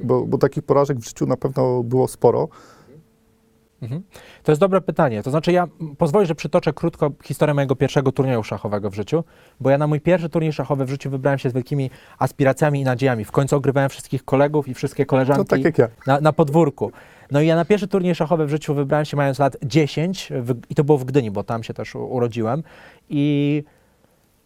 Bo, 0.00 0.26
bo 0.26 0.38
takich 0.38 0.62
porażek 0.62 0.98
w 0.98 1.04
życiu 1.04 1.26
na 1.26 1.36
pewno 1.36 1.82
było 1.82 2.08
sporo. 2.08 2.48
Mhm. 3.82 4.02
To 4.42 4.52
jest 4.52 4.60
dobre 4.60 4.80
pytanie. 4.80 5.22
To 5.22 5.30
znaczy, 5.30 5.52
ja 5.52 5.68
pozwolę, 5.98 6.26
że 6.26 6.34
przytoczę 6.34 6.72
krótko 6.72 7.12
historię 7.24 7.54
mojego 7.54 7.76
pierwszego 7.76 8.12
turnieju 8.12 8.42
szachowego 8.42 8.90
w 8.90 8.94
życiu, 8.94 9.24
bo 9.60 9.70
ja 9.70 9.78
na 9.78 9.86
mój 9.86 10.00
pierwszy 10.00 10.28
turniej 10.28 10.52
szachowy 10.52 10.84
w 10.84 10.90
życiu 10.90 11.10
wybrałem 11.10 11.38
się 11.38 11.50
z 11.50 11.52
wielkimi 11.52 11.90
aspiracjami 12.18 12.80
i 12.80 12.84
nadziejami. 12.84 13.24
W 13.24 13.32
końcu 13.32 13.56
ogrywałem 13.56 13.90
wszystkich 13.90 14.24
kolegów 14.24 14.68
i 14.68 14.74
wszystkie 14.74 15.06
koleżanki 15.06 15.38
No 15.38 15.62
tak 15.62 15.78
ja. 15.78 15.88
na, 16.06 16.20
na 16.20 16.32
podwórku. 16.32 16.92
No 17.30 17.40
i 17.40 17.46
ja 17.46 17.56
na 17.56 17.64
pierwszy 17.64 17.88
turniej 17.88 18.14
szachowy 18.14 18.46
w 18.46 18.50
życiu 18.50 18.74
wybrałem 18.74 19.04
się 19.04 19.16
mając 19.16 19.38
lat 19.38 19.56
10 19.62 20.28
w, 20.30 20.60
i 20.70 20.74
to 20.74 20.84
było 20.84 20.98
w 20.98 21.04
Gdyni, 21.04 21.30
bo 21.30 21.44
tam 21.44 21.62
się 21.62 21.74
też 21.74 21.94
urodziłem. 21.94 22.62
I 23.08 23.64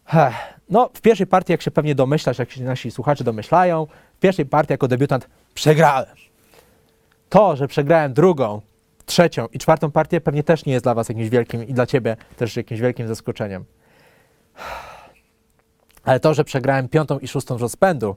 heh, 0.05 0.33
no, 0.69 0.89
w 0.93 1.01
pierwszej 1.01 1.27
partii, 1.27 1.51
jak 1.51 1.61
się 1.61 1.71
pewnie 1.71 1.95
domyślasz, 1.95 2.39
jak 2.39 2.51
się 2.51 2.63
nasi 2.63 2.91
słuchacze 2.91 3.23
domyślają, 3.23 3.87
w 4.17 4.19
pierwszej 4.19 4.45
partii 4.45 4.73
jako 4.73 4.87
debiutant 4.87 5.27
przegrałem. 5.53 6.05
To, 7.29 7.55
że 7.55 7.67
przegrałem 7.67 8.13
drugą, 8.13 8.61
trzecią 9.05 9.47
i 9.47 9.59
czwartą 9.59 9.91
partię 9.91 10.21
pewnie 10.21 10.43
też 10.43 10.65
nie 10.65 10.73
jest 10.73 10.85
dla 10.85 10.93
was 10.93 11.09
jakimś 11.09 11.29
wielkim 11.29 11.67
i 11.67 11.73
dla 11.73 11.85
ciebie 11.85 12.17
też 12.37 12.55
jakimś 12.55 12.79
wielkim 12.79 13.07
zaskoczeniem. 13.07 13.65
Ale 16.03 16.19
to, 16.19 16.33
że 16.33 16.43
przegrałem 16.43 16.89
piątą 16.89 17.19
i 17.19 17.27
szóstą 17.27 17.57
z 17.57 17.61
rozpędu, 17.61 18.15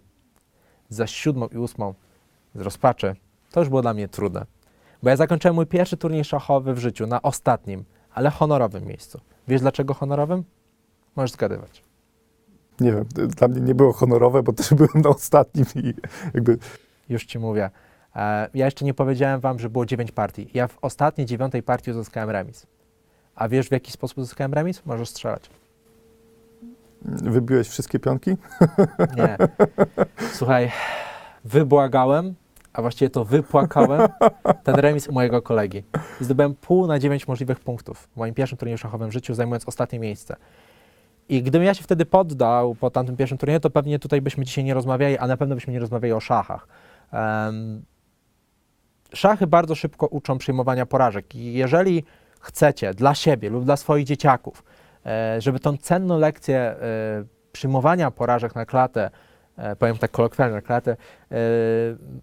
za 0.88 1.06
siódmą 1.06 1.48
i 1.48 1.56
ósmą 1.56 1.94
z 2.54 2.60
rozpaczy, 2.60 3.16
to 3.50 3.60
już 3.60 3.68
było 3.68 3.82
dla 3.82 3.94
mnie 3.94 4.08
trudne. 4.08 4.46
Bo 5.04 5.10
ja 5.10 5.16
zakończyłem 5.16 5.54
mój 5.54 5.66
pierwszy 5.66 5.96
turniej 5.96 6.24
szachowy 6.24 6.74
w 6.74 6.78
życiu 6.78 7.06
na 7.06 7.22
ostatnim, 7.22 7.84
ale 8.14 8.30
honorowym 8.30 8.84
miejscu. 8.84 9.20
Wiesz 9.48 9.60
dlaczego 9.60 9.94
honorowym? 9.94 10.44
Możesz 11.16 11.32
zgadywać. 11.32 11.82
Nie 12.80 12.92
wiem, 12.92 13.04
dla 13.14 13.48
mnie 13.48 13.60
nie 13.60 13.74
było 13.74 13.92
honorowe, 13.92 14.42
bo 14.42 14.52
też 14.52 14.74
byłem 14.74 14.90
na 14.94 15.08
ostatnim 15.10 15.66
i 15.74 15.94
jakby 16.34 16.58
Już 17.08 17.24
ci 17.24 17.38
mówię. 17.38 17.70
E, 18.16 18.48
ja 18.54 18.64
jeszcze 18.64 18.84
nie 18.84 18.94
powiedziałem 18.94 19.40
wam, 19.40 19.58
że 19.58 19.70
było 19.70 19.86
dziewięć 19.86 20.12
partii. 20.12 20.50
Ja 20.54 20.68
w 20.68 20.78
ostatniej 20.82 21.26
dziewiątej 21.26 21.62
partii 21.62 21.90
uzyskałem 21.90 22.30
remis. 22.30 22.66
A 23.34 23.48
wiesz 23.48 23.68
w 23.68 23.72
jaki 23.72 23.92
sposób 23.92 24.18
uzyskałem 24.18 24.54
remis? 24.54 24.82
Możesz 24.86 25.08
strzelać. 25.08 25.50
wybiłeś 27.02 27.68
wszystkie 27.68 27.98
pionki. 27.98 28.36
Nie. 29.16 29.36
Słuchaj, 30.38 30.72
wybłagałem, 31.44 32.34
a 32.74 32.82
właściwie 32.82 33.10
to 33.10 33.24
wypłakałem 33.24 34.08
ten 34.64 34.74
remis 34.74 35.08
u 35.08 35.12
mojego 35.12 35.42
kolegi. 35.42 35.82
Zdobyłem 36.20 36.54
pół 36.54 36.86
na 36.86 36.98
dziewięć 36.98 37.28
możliwych 37.28 37.60
punktów 37.60 38.08
w 38.12 38.16
moim 38.16 38.34
pierwszym 38.34 38.58
turnieju 38.58 38.78
szachowym 38.78 39.10
w 39.10 39.12
życiu, 39.12 39.34
zajmując 39.34 39.68
ostatnie 39.68 39.98
miejsce. 39.98 40.36
I 41.28 41.42
gdybym 41.42 41.62
ja 41.62 41.74
się 41.74 41.82
wtedy 41.82 42.06
poddał 42.06 42.74
po 42.74 42.90
tamtym 42.90 43.16
pierwszym 43.16 43.38
turnieju, 43.38 43.60
to 43.60 43.70
pewnie 43.70 43.98
tutaj 43.98 44.20
byśmy 44.20 44.44
dzisiaj 44.44 44.64
nie 44.64 44.74
rozmawiali, 44.74 45.18
a 45.18 45.26
na 45.26 45.36
pewno 45.36 45.54
byśmy 45.54 45.72
nie 45.72 45.78
rozmawiali 45.78 46.12
o 46.12 46.20
szachach. 46.20 46.68
Em, 47.12 47.84
szachy 49.14 49.46
bardzo 49.46 49.74
szybko 49.74 50.06
uczą 50.06 50.38
przyjmowania 50.38 50.86
porażek. 50.86 51.34
I 51.34 51.52
jeżeli 51.52 52.04
chcecie 52.40 52.94
dla 52.94 53.14
siebie 53.14 53.50
lub 53.50 53.64
dla 53.64 53.76
swoich 53.76 54.06
dzieciaków, 54.06 54.64
e, 55.06 55.40
żeby 55.40 55.60
tą 55.60 55.76
cenną 55.76 56.18
lekcję 56.18 56.58
e, 56.58 56.76
przyjmowania 57.52 58.10
porażek 58.10 58.54
na 58.54 58.66
klatę, 58.66 59.10
powiem 59.78 59.98
tak 59.98 60.10
kolokwialnie 60.10 60.62
klatę, 60.62 60.96
e, 61.30 61.36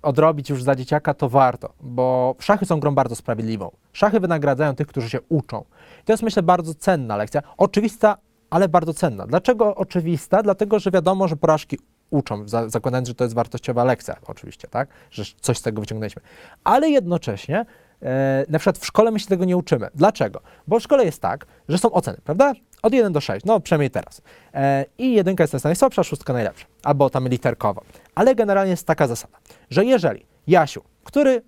odrobić 0.01 0.49
już 0.49 0.63
za 0.63 0.75
dzieciaka, 0.75 1.13
to 1.13 1.29
warto, 1.29 1.73
bo 1.81 2.35
szachy 2.39 2.65
są 2.65 2.79
grą 2.79 2.95
bardzo 2.95 3.15
sprawiedliwą. 3.15 3.71
Szachy 3.93 4.19
wynagradzają 4.19 4.75
tych, 4.75 4.87
którzy 4.87 5.09
się 5.09 5.19
uczą. 5.29 5.65
To 6.05 6.13
jest 6.13 6.23
myślę 6.23 6.43
bardzo 6.43 6.73
cenna 6.73 7.17
lekcja, 7.17 7.41
oczywista, 7.57 8.17
ale 8.49 8.69
bardzo 8.69 8.93
cenna. 8.93 9.27
Dlaczego 9.27 9.75
oczywista? 9.75 10.43
Dlatego, 10.43 10.79
że 10.79 10.91
wiadomo, 10.91 11.27
że 11.27 11.35
porażki 11.35 11.79
uczą, 12.09 12.47
za- 12.47 12.69
zakładając, 12.69 13.07
że 13.07 13.15
to 13.15 13.23
jest 13.23 13.35
wartościowa 13.35 13.83
lekcja, 13.83 14.15
oczywiście, 14.27 14.67
tak? 14.67 14.89
Że 15.11 15.23
coś 15.41 15.57
z 15.57 15.61
tego 15.61 15.81
wyciągnęliśmy. 15.81 16.21
Ale 16.63 16.89
jednocześnie, 16.89 17.65
e, 18.01 18.45
na 18.49 18.59
przykład 18.59 18.77
w 18.77 18.85
szkole 18.85 19.11
my 19.11 19.19
się 19.19 19.27
tego 19.27 19.45
nie 19.45 19.57
uczymy. 19.57 19.87
Dlaczego? 19.95 20.41
Bo 20.67 20.79
w 20.79 20.83
szkole 20.83 21.05
jest 21.05 21.21
tak, 21.21 21.45
że 21.69 21.77
są 21.77 21.91
oceny, 21.91 22.17
prawda? 22.23 22.53
Od 22.81 22.93
1 22.93 23.13
do 23.13 23.21
6, 23.21 23.45
no 23.45 23.59
przynajmniej 23.59 23.89
teraz. 23.91 24.21
E, 24.53 24.85
I 24.97 25.13
jedynka 25.13 25.43
jest 25.43 25.63
najsłabsza, 25.63 26.03
szóstka 26.03 26.33
najlepsza, 26.33 26.65
albo 26.83 27.09
tam 27.09 27.27
literkowo. 27.27 27.83
Ale 28.15 28.35
generalnie 28.35 28.71
jest 28.71 28.87
taka 28.87 29.07
zasada, 29.07 29.37
że 29.69 29.85
jeżeli 29.85 30.25
Jasiu, 30.47 30.81
który 31.03 31.41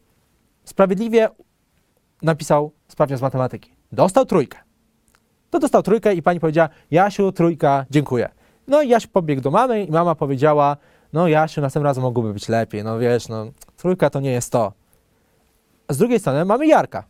sprawiedliwie 0.64 1.30
napisał 2.22 2.72
sprawdzian 2.88 3.18
z 3.18 3.22
matematyki, 3.22 3.76
dostał 3.92 4.26
trójkę, 4.26 4.58
to 5.50 5.60
dostał 5.60 5.84
trójkę 5.84 6.14
i 6.14 6.22
pani 6.22 6.40
powiedziała, 6.40 6.70
Jasiu, 6.92 7.32
trójka, 7.32 7.86
dziękuję. 7.90 8.30
No 8.68 8.82
i 8.82 8.90
Jasiu 8.90 9.08
pobiegł 9.08 9.42
do 9.42 9.52
mamy 9.52 9.84
i 9.84 9.92
mama 9.92 10.16
powiedziała, 10.16 10.78
no 11.14 11.28
Jasiu, 11.28 11.62
następnym 11.62 11.88
razem 11.88 12.04
mogłoby 12.04 12.34
być 12.34 12.50
lepiej, 12.50 12.84
no 12.84 13.00
wiesz, 13.00 13.28
no 13.30 13.46
trójka 13.78 14.10
to 14.10 14.20
nie 14.20 14.32
jest 14.32 14.52
to. 14.52 14.74
Z 15.90 15.98
drugiej 15.98 16.20
strony 16.20 16.46
mamy 16.46 16.68
Jarka, 16.68 17.04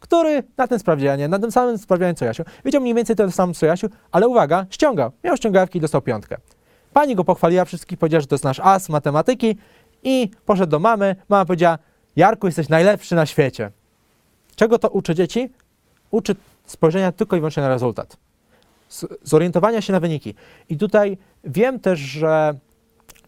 który 0.00 0.42
na 0.56 0.66
tym 0.66 0.78
sprawdzianie, 0.78 1.28
na 1.28 1.38
tym 1.38 1.52
samym 1.52 1.78
sprawdzianie 1.78 2.14
co 2.14 2.24
Jasiu, 2.24 2.42
wiedział 2.64 2.82
mniej 2.82 2.94
więcej 2.94 3.16
to 3.16 3.30
samo 3.30 3.54
co 3.54 3.66
Jasiu, 3.66 3.88
ale 4.12 4.28
uwaga, 4.28 4.66
ściągał, 4.70 5.10
miał 5.24 5.36
ściągawki 5.36 5.78
i 5.78 5.80
dostał 5.80 6.02
piątkę. 6.02 6.36
Pani 6.92 7.16
go 7.16 7.24
pochwaliła 7.24 7.64
wszystkich, 7.64 7.98
powiedziała, 7.98 8.20
że 8.20 8.26
to 8.26 8.34
jest 8.34 8.44
nasz 8.44 8.60
as 8.60 8.88
matematyki 8.88 9.56
i 10.02 10.30
poszedł 10.46 10.70
do 10.70 10.78
mamy, 10.78 11.16
mama 11.28 11.44
powiedziała, 11.44 11.78
Jarku, 12.16 12.46
jesteś 12.46 12.68
najlepszy 12.68 13.14
na 13.14 13.26
świecie. 13.26 13.70
Czego 14.56 14.78
to 14.78 14.88
uczy 14.88 15.14
dzieci? 15.14 15.50
Uczy 16.10 16.36
spojrzenia 16.66 17.12
tylko 17.12 17.36
i 17.36 17.40
wyłącznie 17.40 17.62
na 17.62 17.68
rezultat. 17.68 18.16
Zorientowania 19.22 19.80
się 19.80 19.92
na 19.92 20.00
wyniki. 20.00 20.34
I 20.68 20.76
tutaj 20.76 21.18
wiem 21.44 21.80
też, 21.80 21.98
że 21.98 22.54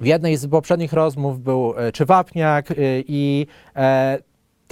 w 0.01 0.07
jednej 0.07 0.37
z 0.37 0.51
poprzednich 0.51 0.93
rozmów 0.93 1.41
był 1.41 1.75
e, 1.77 1.93
czy 1.93 2.05
Wapniak 2.05 2.71
e, 2.71 2.75
i 3.07 3.47
e, 3.77 4.19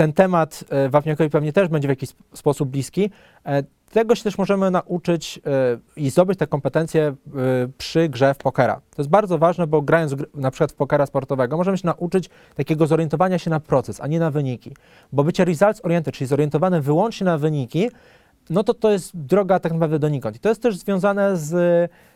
ten 0.01 0.13
temat 0.13 0.65
e, 0.71 0.89
Wapniakowi 0.89 1.31
pewnie 1.31 1.53
też 1.53 1.69
będzie 1.69 1.89
w 1.89 1.91
jakiś 1.91 2.09
sp- 2.13 2.25
sposób 2.35 2.69
bliski. 2.69 3.11
E, 3.47 3.63
Tego 3.93 4.15
się 4.15 4.23
też 4.25 4.39
możemy 4.39 4.71
nauczyć 4.71 5.41
e, 5.47 5.79
i 5.97 6.11
zdobyć 6.11 6.39
te 6.39 6.47
kompetencje 6.47 7.15
przy 7.79 8.09
grze 8.09 8.35
w 8.35 8.39
pokera. 8.39 8.75
To 8.75 9.03
jest 9.03 9.11
bardzo 9.11 9.39
ważne, 9.39 9.67
bo 9.67 9.83
grając 9.83 10.15
gr- 10.15 10.27
na 10.35 10.51
przykład 10.51 10.73
w 10.73 10.75
pokera 10.75 11.07
sportowego 11.07 11.57
możemy 11.57 11.79
się 11.79 11.87
nauczyć 11.87 12.31
takiego 12.55 12.87
zorientowania 12.87 13.39
się 13.39 13.51
na 13.51 13.61
proces, 13.61 14.01
a 14.01 14.07
nie 14.07 14.21
na 14.21 14.31
wyniki. 14.31 14.77
Bo 15.13 15.25
bycie 15.25 15.45
results 15.45 15.85
oriented, 15.85 16.15
czyli 16.15 16.29
zorientowane 16.29 16.81
wyłącznie 16.81 17.25
na 17.25 17.39
wyniki, 17.39 17.91
no 18.51 18.65
to 18.65 18.75
to 18.75 18.91
jest 18.91 19.17
droga 19.17 19.59
tak 19.61 19.73
naprawdę 19.73 19.99
donikąd. 19.99 20.37
I 20.37 20.41
to 20.41 20.49
jest 20.49 20.63
też 20.63 20.77
związane 20.77 21.37
z, 21.37 21.53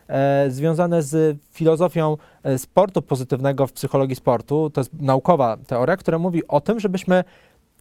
e, 0.08 0.50
związane 0.50 1.02
z 1.02 1.38
filozofią 1.52 2.16
sportu 2.56 3.02
pozytywnego 3.02 3.66
w 3.66 3.72
psychologii 3.72 4.16
sportu. 4.16 4.70
To 4.70 4.80
jest 4.80 4.92
naukowa 5.00 5.56
teoria, 5.66 5.96
która 5.96 6.18
mówi 6.18 6.48
o 6.48 6.60
tym, 6.60 6.80
żebyśmy 6.80 7.24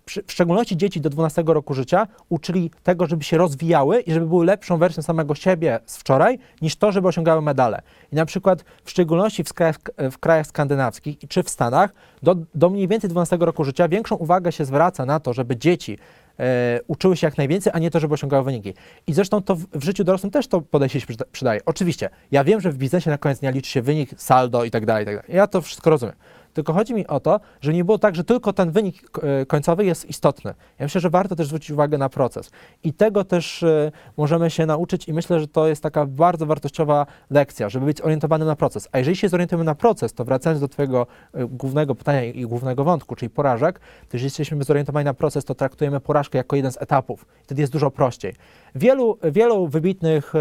w 0.08 0.32
szczególności 0.32 0.78
dzieci 0.78 1.02
do 1.02 1.10
12 1.10 1.44
roku 1.46 1.74
życia 1.74 2.08
uczyli 2.30 2.72
tego, 2.84 3.08
żeby 3.08 3.24
się 3.24 3.38
rozwijały 3.38 4.02
i 4.02 4.14
żeby 4.14 4.26
były 4.26 4.46
lepszą 4.46 4.78
wersją 4.78 5.04
samego 5.04 5.36
siebie 5.36 5.80
z 5.86 5.98
wczoraj, 5.98 6.40
niż 6.62 6.76
to, 6.76 6.92
żeby 6.92 7.08
osiągały 7.08 7.42
medale. 7.42 7.82
I 8.12 8.16
na 8.16 8.26
przykład 8.26 8.66
w 8.84 8.90
szczególności 8.90 9.44
w 9.44 9.54
krajach, 9.54 9.76
w 10.12 10.18
krajach 10.18 10.48
skandynawskich 10.48 11.18
czy 11.30 11.44
w 11.44 11.50
Stanach 11.50 11.94
do, 12.24 12.36
do 12.56 12.70
mniej 12.70 12.88
więcej 12.88 13.10
12 13.10 13.38
roku 13.40 13.64
życia 13.64 13.88
większą 13.88 14.16
uwagę 14.16 14.52
się 14.52 14.66
zwraca 14.66 15.06
na 15.06 15.20
to, 15.20 15.34
żeby 15.34 15.58
dzieci 15.58 15.98
e, 16.40 16.80
uczyły 16.88 17.18
się 17.18 17.28
jak 17.28 17.38
najwięcej, 17.38 17.74
a 17.76 17.80
nie 17.80 17.92
to, 17.92 18.00
żeby 18.00 18.14
osiągały 18.14 18.44
wyniki. 18.44 18.74
I 19.08 19.14
zresztą 19.14 19.42
to 19.42 19.56
w, 19.56 19.66
w 19.74 19.84
życiu 19.84 20.04
dorosłym 20.04 20.32
też 20.32 20.48
to 20.48 20.62
podejście 20.62 21.00
się 21.00 21.08
przyda- 21.08 21.26
przydaje. 21.32 21.62
Oczywiście, 21.66 22.10
ja 22.32 22.44
wiem, 22.44 22.62
że 22.62 22.72
w 22.72 22.78
biznesie 22.78 23.10
na 23.10 23.18
koniec 23.18 23.40
dnia 23.40 23.50
liczy 23.50 23.72
się 23.72 23.82
wynik, 23.82 24.10
saldo 24.18 24.64
i 24.64 24.72
tak 24.72 24.86
dalej, 24.86 25.04
i 25.04 25.06
tak 25.06 25.16
dalej. 25.16 25.36
Ja 25.36 25.48
to 25.48 25.62
wszystko 25.62 25.90
rozumiem. 25.90 26.16
Tylko 26.54 26.74
chodzi 26.74 26.94
mi 26.94 27.08
o 27.08 27.20
to, 27.20 27.40
że 27.62 27.74
nie 27.74 27.86
było 27.86 27.98
tak, 27.98 28.16
że 28.16 28.24
tylko 28.24 28.54
ten 28.54 28.72
wynik 28.72 29.04
e, 29.24 29.46
końcowy 29.46 29.86
jest 29.86 30.10
istotny. 30.10 30.54
Ja 30.80 30.86
myślę, 30.86 31.02
że 31.02 31.10
warto 31.10 31.36
też 31.36 31.48
zwrócić 31.48 31.72
uwagę 31.72 31.98
na 31.98 32.10
proces. 32.10 32.52
I 32.84 32.94
tego 32.94 33.24
też 33.24 33.64
e, 33.64 33.92
możemy 34.18 34.50
się 34.50 34.66
nauczyć 34.66 35.08
i 35.08 35.14
myślę, 35.14 35.40
że 35.40 35.48
to 35.48 35.68
jest 35.68 35.84
taka 35.84 36.06
bardzo 36.06 36.46
wartościowa 36.46 37.06
lekcja, 37.30 37.70
żeby 37.70 37.86
być 37.86 37.98
zorientowanym 37.98 38.48
na 38.48 38.56
proces. 38.56 38.90
A 38.92 38.98
jeżeli 38.98 39.16
się 39.16 39.30
zorientujemy 39.30 39.64
na 39.64 39.76
proces, 39.76 40.14
to 40.14 40.26
wracając 40.26 40.62
do 40.62 40.68
Twojego 40.68 41.08
e, 41.34 41.46
głównego 41.46 41.96
pytania 41.96 42.24
i 42.24 42.46
głównego 42.46 42.84
wątku, 42.84 43.16
czyli 43.16 43.30
porażek, 43.30 43.80
to 43.80 44.08
jeżeli 44.14 44.26
jesteśmy 44.26 44.64
zorientowani 44.64 45.06
na 45.06 45.14
proces, 45.14 45.46
to 45.46 45.56
traktujemy 45.56 46.00
porażkę 46.00 46.38
jako 46.38 46.56
jeden 46.56 46.72
z 46.72 46.82
etapów. 46.82 47.26
Wtedy 47.44 47.62
jest 47.62 47.74
dużo 47.74 47.92
prościej. 47.92 48.36
Wielu, 48.76 49.18
wielu 49.24 49.68
wybitnych 49.68 50.34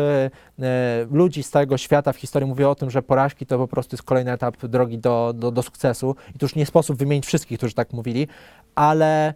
ludzi 1.10 1.42
z 1.42 1.50
całego 1.50 1.78
świata 1.78 2.12
w 2.12 2.16
historii 2.16 2.48
mówi 2.48 2.64
o 2.64 2.74
tym, 2.74 2.90
że 2.90 3.02
porażki 3.02 3.46
to 3.46 3.58
po 3.58 3.68
prostu 3.68 3.94
jest 3.94 4.02
kolejny 4.02 4.32
etap 4.32 4.66
drogi 4.66 4.98
do, 4.98 5.32
do, 5.36 5.50
do 5.50 5.62
sukcesu. 5.62 6.01
Sukcesu 6.02 6.16
i 6.34 6.38
tu 6.38 6.44
już 6.44 6.54
nie 6.54 6.66
sposób 6.66 6.98
wymienić 6.98 7.26
wszystkich, 7.26 7.58
którzy 7.58 7.74
tak 7.74 7.92
mówili, 7.92 8.28
ale 8.74 9.34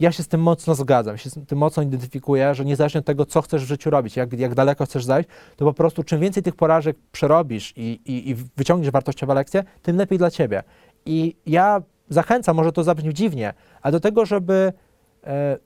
ja 0.00 0.12
się 0.12 0.22
z 0.22 0.28
tym 0.28 0.42
mocno 0.42 0.74
zgadzam, 0.74 1.18
się 1.18 1.30
z 1.30 1.46
tym 1.46 1.58
mocno 1.58 1.82
identyfikuję, 1.82 2.54
że 2.54 2.64
niezależnie 2.64 3.00
od 3.00 3.06
tego, 3.06 3.26
co 3.26 3.42
chcesz 3.42 3.64
w 3.64 3.68
życiu 3.68 3.90
robić, 3.90 4.16
jak, 4.16 4.32
jak 4.32 4.54
daleko 4.54 4.84
chcesz 4.84 5.04
zajść, 5.04 5.28
to 5.56 5.64
po 5.64 5.72
prostu 5.72 6.02
czym 6.02 6.20
więcej 6.20 6.42
tych 6.42 6.56
porażek 6.56 6.96
przerobisz 7.12 7.72
i, 7.76 8.00
i, 8.04 8.30
i 8.30 8.34
wyciągniesz 8.56 8.90
wartościowe 8.90 9.34
lekcje, 9.34 9.64
tym 9.82 9.96
lepiej 9.96 10.18
dla 10.18 10.30
ciebie. 10.30 10.62
I 11.06 11.36
ja 11.46 11.82
zachęcam, 12.08 12.56
może 12.56 12.72
to 12.72 12.84
zabrzmi 12.84 13.14
dziwnie, 13.14 13.54
ale 13.82 13.92
do 13.92 14.00
tego, 14.00 14.26
żeby 14.26 14.72
e, 15.24 15.58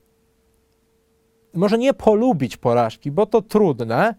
może 1.53 1.77
nie 1.77 1.93
polubić 1.93 2.57
porażki, 2.57 3.11
bo 3.11 3.25
to 3.25 3.41
trudne, 3.41 4.15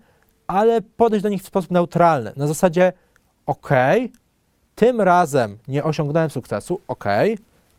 ale 0.46 0.80
podejść 0.82 1.22
do 1.22 1.28
nich 1.28 1.42
w 1.42 1.46
sposób 1.46 1.70
neutralny. 1.70 2.32
Na 2.36 2.46
zasadzie, 2.46 2.92
okej, 3.46 4.12
tym 4.80 5.00
razem 5.00 5.58
nie 5.68 5.84
osiągnąłem 5.84 6.30
sukcesu, 6.30 6.80
okej, 6.88 7.38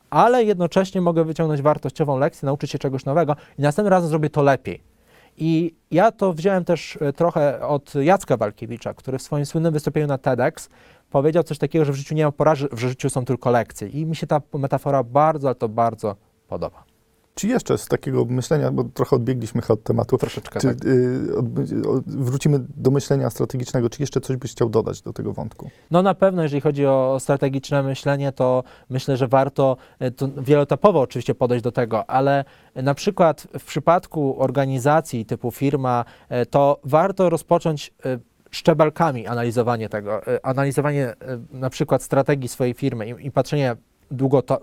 ale 0.10 0.44
jednocześnie 0.44 1.02
mogę 1.02 1.24
wyciągnąć 1.24 1.62
wartościową 1.62 2.18
lekcję, 2.18 2.46
nauczyć 2.46 2.72
się 2.72 2.80
czegoś 2.80 3.06
nowego 3.06 3.36
i 3.60 3.62
następnym 3.62 3.92
razem 3.92 4.10
zrobię 4.10 4.30
to 4.30 4.42
lepiej. 4.42 4.82
I 5.38 5.76
ja 5.92 6.12
to 6.12 6.34
wziąłem 6.34 6.66
też 6.66 6.98
e, 7.02 7.14
trochę 7.14 7.68
od 7.68 7.96
Jacka 7.96 8.38
Walkiewicza, 8.38 8.94
który 8.94 9.18
w 9.18 9.22
swoim 9.22 9.46
słynnym 9.46 9.74
wystąpieniu 9.74 10.08
na 10.08 10.18
TEDx 10.18 10.70
powiedział 11.10 11.44
coś 11.44 11.58
takiego, 11.58 11.86
że 11.86 11.92
w 11.92 11.96
życiu 11.96 12.16
nie 12.16 12.26
ma 12.26 12.32
porażek, 12.32 12.76
w 12.76 12.80
życiu 12.80 13.10
są 13.10 13.26
tylko 13.26 13.52
lekcje. 13.52 13.88
I 13.88 14.06
mi 14.06 14.16
się 14.16 14.28
ta 14.28 14.42
metafora 14.54 15.04
bardzo, 15.04 15.48
ale 15.48 15.56
to 15.56 15.70
bardzo 15.70 16.16
podoba. 16.48 16.90
Czy 17.36 17.48
jeszcze 17.48 17.78
z 17.78 17.88
takiego 17.88 18.26
myślenia, 18.26 18.72
bo 18.72 18.84
trochę 18.84 19.15
odbiegliśmy 19.15 19.62
od 19.70 19.84
tematu, 19.84 20.17
Troszeczkę 20.17 20.60
czy 20.60 20.67
tak. 20.67 20.86
y, 20.86 21.38
od, 21.38 21.46
od, 21.88 22.06
wrócimy 22.06 22.60
do 22.78 22.91
myślenia 22.91 23.30
strategicznego, 23.30 23.89
czy 23.89 24.02
jeszcze 24.02 24.22
coś 24.22 24.38
byś 24.38 24.52
chciał 24.52 24.70
dodać 24.70 25.02
do 25.02 25.13
tego 25.13 25.34
wątku? 25.34 25.70
No 25.91 26.02
na 26.02 26.13
pewno, 26.13 26.44
jeżeli 26.44 26.62
chodzi 26.62 26.86
o 26.86 27.17
strategiczne 27.20 27.84
myślenie, 27.84 28.32
to 28.32 28.63
myślę, 28.89 29.17
że 29.17 29.28
warto 29.28 29.78
e, 30.00 30.12
to 30.12 30.28
wieloetapowo 30.38 31.02
oczywiście 31.02 31.36
podejść 31.36 31.63
do 31.63 31.72
tego, 31.72 32.10
ale 32.10 32.46
na 32.76 32.94
przykład 32.94 33.48
w 33.60 33.63
przypadku 33.63 34.41
organizacji 34.41 35.26
typu 35.26 35.52
firma, 35.52 36.06
e, 36.30 36.46
to 36.46 36.80
warto 36.84 37.30
rozpocząć 37.30 37.94
e, 38.06 38.20
szczebelkami 38.52 39.28
analizowanie 39.28 39.89
tego, 39.89 40.22
analizowanie 40.44 41.13
na 41.52 41.70
przykład 41.70 42.04
strategii 42.04 42.50
swojej 42.50 42.74
firmy 42.74 43.10
i, 43.10 43.28
i 43.28 43.32
patrzenie 43.32 43.76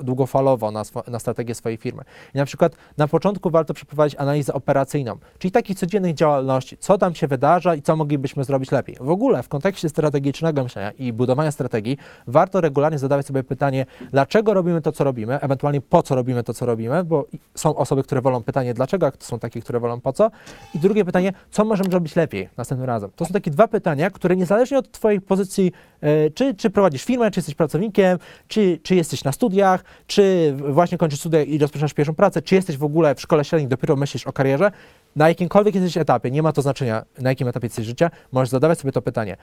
długofalowo 0.01 0.71
na, 0.71 0.83
na 1.09 1.19
strategię 1.19 1.55
swojej 1.55 1.79
firmy. 1.79 2.03
I 2.35 2.39
na 2.39 2.45
przykład 2.45 2.77
na 2.97 3.09
początku 3.09 3.51
warto 3.51 3.75
przeprowadzić 3.75 4.21
analizę 4.21 4.53
operacyjną, 4.53 5.17
czyli 5.39 5.53
takich 5.53 5.79
codziennych 5.79 6.15
działalności, 6.15 6.77
co 6.79 6.99
tam 6.99 7.15
się 7.15 7.29
wydarza 7.29 7.75
i 7.75 7.83
co 7.83 7.97
moglibyśmy 7.97 8.45
zrobić 8.45 8.71
lepiej. 8.71 8.97
W 9.01 9.11
ogóle 9.11 9.43
w 9.43 9.49
kontekście 9.49 9.89
strategicznego 9.89 10.63
myślenia 10.63 10.91
i 10.91 11.13
budowania 11.13 11.51
strategii 11.51 11.99
warto 12.27 12.61
regularnie 12.61 12.99
zadawać 12.99 13.27
sobie 13.27 13.45
pytanie, 13.45 13.87
dlaczego 14.11 14.55
robimy 14.55 14.81
to, 14.81 14.93
co 14.93 15.05
robimy, 15.05 15.41
ewentualnie 15.41 15.81
po 15.81 16.03
co 16.03 16.15
robimy 16.15 16.43
to, 16.43 16.55
co 16.55 16.67
robimy, 16.67 17.05
bo 17.05 17.27
są 17.55 17.77
osoby, 17.77 18.03
które 18.03 18.21
wolą 18.21 18.43
pytanie 18.43 18.75
dlaczego, 18.75 19.07
a 19.07 19.13
są 19.19 19.39
takie, 19.39 19.61
które 19.61 19.81
wolą 19.81 20.01
po 20.01 20.13
co. 20.13 20.31
I 20.75 20.79
drugie 20.79 21.05
pytanie, 21.05 21.33
co 21.51 21.65
możemy 21.65 21.91
zrobić 21.91 22.17
lepiej 22.17 22.49
następnym 22.57 22.87
razem. 22.87 23.11
To 23.17 23.25
są 23.25 23.33
takie 23.33 23.51
dwa 23.51 23.69
pytania, 23.69 24.11
które 24.11 24.37
niezależnie 24.37 24.79
od 24.79 24.91
Twojej 24.91 25.21
pozycji, 25.21 25.73
e, 26.01 26.31
czy, 26.31 26.55
czy 26.55 26.71
prowadzisz 26.71 27.05
firmę, 27.05 27.31
czy 27.31 27.39
jesteś 27.39 27.55
pracownikiem, 27.55 28.19
czy, 28.49 28.79
czy 28.83 28.95
jesteś 28.95 29.25
na 29.25 29.33
studiach, 29.39 29.85
czy 30.07 30.55
właśnie 30.69 30.99
kończysz 30.99 31.21
studia 31.21 31.43
i 31.43 31.59
rozpoczynasz 31.59 31.95
pierwszą 31.95 32.15
pracę, 32.15 32.43
czy 32.43 32.55
jesteś 32.55 32.77
w 32.77 32.85
ogóle 32.85 33.15
w 33.15 33.21
szkole 33.21 33.45
średniej, 33.45 33.69
dopiero 33.69 33.97
myślisz 33.97 34.27
o 34.27 34.33
karierze, 34.33 34.71
na 35.17 35.29
jakimkolwiek 35.29 35.75
jesteś 35.75 35.97
etapie, 35.97 36.31
nie 36.31 36.43
ma 36.43 36.53
to 36.53 36.63
znaczenia, 36.63 37.05
na 37.19 37.31
jakim 37.31 37.49
etapie 37.49 37.67
jesteś 37.67 37.87
życia, 37.87 38.11
możesz 38.33 38.49
zadawać 38.49 38.79
sobie 38.79 38.93
to 38.93 39.03
pytanie. 39.03 39.37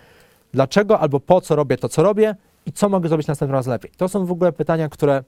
Dlaczego 0.54 1.00
albo 1.00 1.20
po 1.20 1.42
co 1.42 1.56
robię 1.56 1.78
to, 1.78 1.90
co 1.90 2.04
robię 2.04 2.36
i 2.66 2.72
co 2.72 2.90
mogę 2.90 3.10
zrobić 3.10 3.28
następnym 3.28 3.56
razem 3.56 3.72
lepiej? 3.72 3.92
To 3.98 4.10
są 4.10 4.26
w 4.26 4.32
ogóle 4.32 4.52
pytania, 4.52 4.90
które 4.90 5.24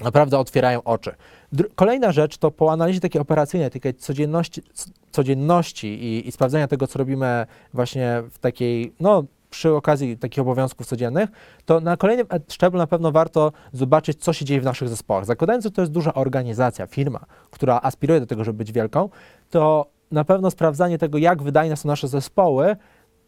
naprawdę 0.00 0.38
otwierają 0.38 0.82
oczy. 0.82 1.14
Dru- 1.52 1.68
Kolejna 1.74 2.12
rzecz 2.12 2.38
to 2.38 2.50
po 2.50 2.72
analizie 2.72 3.00
takiej 3.00 3.20
operacyjnej, 3.20 3.70
takiej 3.70 3.94
codzienności, 3.94 4.62
codzienności 5.10 5.86
i, 5.86 6.28
i 6.28 6.32
sprawdzenia 6.32 6.68
tego, 6.68 6.86
co 6.86 6.98
robimy 6.98 7.46
właśnie 7.74 8.22
w 8.30 8.38
takiej, 8.38 8.92
no 9.00 9.24
przy 9.52 9.74
okazji 9.74 10.18
takich 10.18 10.38
obowiązków 10.42 10.86
codziennych, 10.86 11.30
to 11.64 11.80
na 11.80 11.96
kolejnym 11.96 12.26
szczeblu 12.48 12.78
na 12.78 12.86
pewno 12.86 13.12
warto 13.12 13.52
zobaczyć, 13.72 14.22
co 14.22 14.32
się 14.32 14.44
dzieje 14.44 14.60
w 14.60 14.64
naszych 14.64 14.88
zespołach. 14.88 15.24
Zakładając, 15.24 15.64
że 15.64 15.70
to 15.70 15.82
jest 15.82 15.92
duża 15.92 16.14
organizacja, 16.14 16.86
firma, 16.86 17.20
która 17.50 17.80
aspiruje 17.82 18.20
do 18.20 18.26
tego, 18.26 18.44
żeby 18.44 18.58
być 18.58 18.72
wielką, 18.72 19.08
to 19.50 19.86
na 20.10 20.24
pewno 20.24 20.50
sprawdzanie 20.50 20.98
tego, 20.98 21.18
jak 21.18 21.42
wydajne 21.42 21.76
są 21.76 21.88
nasze 21.88 22.08
zespoły, 22.08 22.76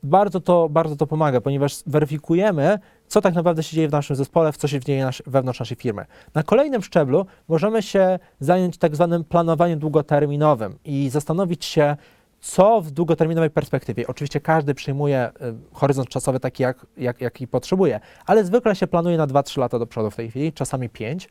bardzo 0.03 0.41
to, 0.41 0.69
bardzo 0.69 0.97
to 0.97 1.07
pomaga, 1.07 1.41
ponieważ 1.41 1.83
weryfikujemy, 1.87 2.79
co 3.09 3.21
tak 3.21 3.35
naprawdę 3.35 3.63
się 3.63 3.77
dzieje 3.77 3.89
w 3.89 3.93
naszym 3.93 4.17
zespole, 4.17 4.53
w 4.53 4.57
co 4.57 4.69
się 4.69 4.81
dzieje 4.81 5.05
nasz, 5.05 5.23
wewnątrz 5.27 5.61
naszej 5.61 5.77
firmy. 5.77 6.05
Na 6.35 6.43
kolejnym 6.43 6.83
szczeblu 6.83 7.27
możemy 7.49 7.83
się 7.83 8.19
zająć 8.41 8.79
tak 8.79 8.97
zwanym 8.97 9.25
planowaniem 9.25 9.79
długoterminowym 9.79 10.79
i 10.85 11.09
zastanowić 11.11 11.65
się, 11.65 11.97
co 12.45 12.81
w 12.81 12.91
długoterminowej 12.91 13.51
perspektywie. 13.51 14.07
Oczywiście 14.07 14.41
każdy 14.41 14.75
przyjmuje 14.75 15.29
y, 15.29 15.55
horyzont 15.73 16.09
czasowy 16.09 16.41
taki, 16.41 16.63
jak, 16.63 16.87
jak, 16.97 17.21
jaki 17.21 17.49
potrzebuje, 17.49 18.01
ale 18.27 18.45
zwykle 18.45 18.77
się 18.77 18.87
planuje 18.87 19.17
na 19.17 19.27
2-3 19.27 19.59
lata 19.59 19.79
do 19.79 19.87
przodu 19.87 20.11
w 20.11 20.17
tej 20.17 20.31
chwili, 20.31 20.53
czasami 20.53 20.89
5, 20.89 21.29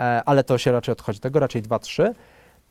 e, 0.00 0.22
ale 0.26 0.44
to 0.44 0.58
się 0.58 0.72
raczej 0.72 0.92
odchodzi 0.92 1.20
tego, 1.20 1.38
raczej 1.38 1.62
2-3 1.62 2.14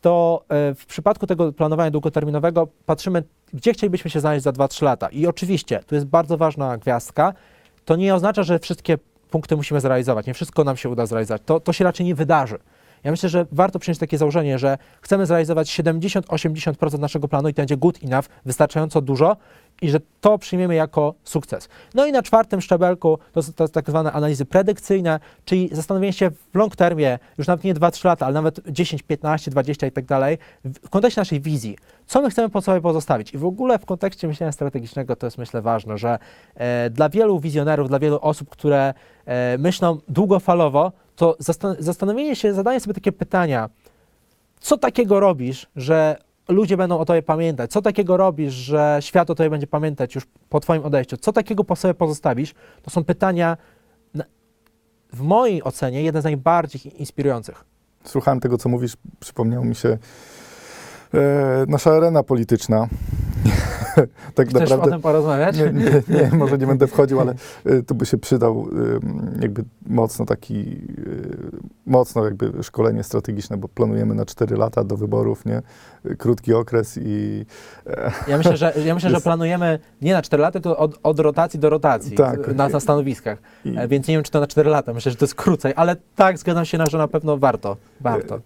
to 0.01 0.43
e, 0.49 0.75
w 0.75 0.86
przypadku 0.86 1.27
tego 1.27 1.53
planowania 1.53 1.91
długoterminowego 1.91 2.67
patrzymy, 2.86 3.23
gdzie 3.53 3.73
chcielibyśmy 3.73 4.12
się 4.12 4.19
znaleźć 4.19 4.43
za 4.43 4.51
2-3 4.51 4.84
lata. 4.84 5.10
I 5.10 5.27
oczywiście, 5.27 5.79
tu 5.88 5.95
jest 5.95 6.08
bardzo 6.08 6.38
ważna 6.38 6.77
gwiazdka, 6.77 7.34
to 7.86 7.95
nie 7.95 8.15
oznacza, 8.15 8.43
że 8.43 8.60
wszystkie 8.60 8.97
punkty 9.29 9.56
musimy 9.56 9.79
zrealizować, 9.79 10.25
nie 10.25 10.34
wszystko 10.34 10.63
nam 10.63 10.77
się 10.77 10.89
uda 10.89 11.06
zrealizować. 11.06 11.41
To, 11.45 11.60
to 11.60 11.73
się 11.73 11.84
raczej 11.84 12.06
nie 12.06 12.15
wydarzy. 12.15 12.58
Ja 13.04 13.12
myślę, 13.12 13.30
że 13.30 13.46
warto 13.52 13.80
przyjąć 13.80 14.00
takie 14.00 14.18
założenie, 14.18 14.60
że 14.60 14.78
chcemy 15.02 15.26
zrealizować 15.26 15.80
70-80% 15.80 17.00
naszego 17.00 17.28
planu 17.28 17.50
i 17.50 17.54
to 17.54 17.62
będzie 17.62 17.78
good 17.78 18.00
enough, 18.04 18.26
wystarczająco 18.46 19.02
dużo 19.02 19.38
i 19.82 19.89
że 19.89 20.00
to 20.22 20.38
przyjmiemy 20.38 20.76
jako 20.76 21.13
sukces. 21.24 21.70
No 21.94 22.06
i 22.06 22.12
na 22.12 22.24
czwartym 22.24 22.62
szczebelku 22.62 23.20
to 23.34 23.44
są 23.44 23.54
tak 23.72 23.89
zwane 23.89 24.12
analizy 24.12 24.46
predykcyjne, 24.46 25.20
czyli 25.46 25.70
zastanowienie 25.72 26.13
się 26.13 26.30
w 26.30 26.56
long 26.56 26.76
termie, 26.76 27.20
już 27.38 27.48
nawet 27.48 27.63
nie 27.63 27.74
2-3 27.74 28.06
lata, 28.06 28.26
ale 28.26 28.34
nawet 28.34 28.60
10, 28.68 29.04
15, 29.04 29.52
20 29.52 29.88
i 29.88 29.92
tak 29.92 30.06
dalej, 30.06 30.38
w 30.66 30.89
kontekście 30.89 31.22
naszej 31.22 31.42
wizji, 31.42 31.78
co 32.08 32.22
my 32.22 32.30
chcemy 32.30 32.50
po 32.50 32.62
sobie 32.62 32.82
pozostawić. 32.82 33.34
I 33.34 33.38
w 33.38 33.46
ogóle 33.46 33.80
w 33.80 33.86
kontekście 33.86 34.28
myślenia 34.28 34.52
strategicznego 34.52 35.16
to 35.16 35.28
jest 35.28 35.38
myślę 35.38 35.62
ważne, 35.62 35.98
że 35.98 36.20
e, 36.56 36.89
dla 36.89 37.10
wielu 37.10 37.39
wizjonerów, 37.39 37.89
dla 37.89 38.00
wielu 38.00 38.20
osób, 38.22 38.50
które 38.50 38.94
e, 39.26 39.58
myślą 39.58 39.98
długofalowo, 40.08 40.92
to 41.15 41.38
zastan- 41.39 41.76
zastanowienie 41.80 42.36
się, 42.36 42.54
zadanie 42.54 42.80
sobie 42.80 42.93
takie 42.93 43.12
pytania, 43.12 43.69
co 44.60 44.78
takiego 44.78 45.19
robisz, 45.19 45.67
że 45.76 46.17
ludzie 46.49 46.78
będą 46.78 46.99
o 46.99 47.06
tobie 47.06 47.21
pamiętać? 47.21 47.71
Co 47.71 47.82
takiego 47.82 48.17
robisz, 48.17 48.54
że 48.54 48.97
świat 49.02 49.30
o 49.30 49.36
tobie 49.36 49.49
będzie 49.49 49.67
pamiętać 49.67 50.15
już 50.15 50.23
po 50.49 50.60
twoim 50.60 50.86
odejściu? 50.86 51.17
Co 51.17 51.34
takiego 51.34 51.63
po 51.63 51.76
sobie 51.76 51.93
pozostawisz? 51.93 52.54
To 52.84 52.89
są 52.89 53.04
pytania, 53.04 53.58
w 55.13 55.21
mojej 55.21 55.63
ocenie, 55.63 56.04
jeden 56.04 56.21
z 56.21 56.26
najbardziej 56.26 57.02
inspirujących. 57.02 57.65
Słuchałem 58.04 58.39
tego, 58.39 58.58
co 58.58 58.69
mówisz, 58.69 58.93
przypomniał 59.19 59.63
mi 59.63 59.76
się 59.76 59.97
e, 61.13 61.65
nasza 61.67 61.91
arena 61.91 62.23
polityczna. 62.23 62.88
tak 64.36 64.49
Chcesz 64.49 64.53
naprawdę. 64.69 64.86
o 64.88 64.91
tym 64.91 65.01
porozmawiać? 65.01 65.58
Nie, 65.58 65.71
nie, 65.73 66.03
nie, 66.08 66.38
może 66.38 66.58
nie 66.58 66.67
będę 66.67 66.88
wchodził, 66.88 67.19
ale 67.19 67.34
y, 67.67 67.84
tu 67.84 67.95
by 67.95 68.06
się 68.06 68.17
przydał 68.17 68.67
jakby 69.41 69.63
mocno 69.86 70.25
taki, 70.25 70.60
y, 70.99 71.51
mocno 71.86 72.25
jakby 72.25 72.63
szkolenie 72.63 73.03
strategiczne, 73.03 73.58
bo 73.58 73.67
planujemy 73.67 74.15
na 74.15 74.25
4 74.25 74.56
lata 74.58 74.84
do 74.84 74.97
wyborów, 74.97 75.45
nie? 75.45 75.62
Y, 76.06 76.15
Krótki 76.15 76.53
okres 76.53 76.99
i 77.01 77.45
Ja 78.27 78.38
myślę, 78.38 78.58
że, 78.58 78.73
ja 78.86 78.93
myślę, 78.93 79.10
że 79.10 79.15
Jest- 79.15 79.23
planujemy 79.23 79.79
nie 80.01 80.13
na 80.13 80.21
4 80.21 80.41
lata, 80.41 80.60
to 80.60 80.77
od, 80.77 80.99
od 81.03 81.19
rotacji 81.19 81.60
do 81.60 81.69
rotacji 81.69 82.17
Tak. 82.17 82.56
na, 82.56 82.69
na 82.69 82.79
stanowiskach. 82.79 83.39
i 83.65 83.77
E, 83.77 83.88
Więc 83.88 84.08
nie 84.08 84.13
wiem, 84.15 84.23
czy 84.23 84.32
to 84.32 84.39
na 84.39 84.47
4 84.47 84.69
lata. 84.69 84.93
Myślę, 84.93 85.12
że 85.12 85.17
to 85.17 85.25
jest 85.25 85.36
krócej, 85.36 85.73
ale 85.75 85.95
tak, 86.15 86.38
zgadzam 86.38 86.65
się, 86.65 86.77
na, 86.77 86.86
że 86.86 86.97
na 86.97 87.08
pewno 87.08 87.38
warto. 87.38 87.77
Warto. 88.01 88.39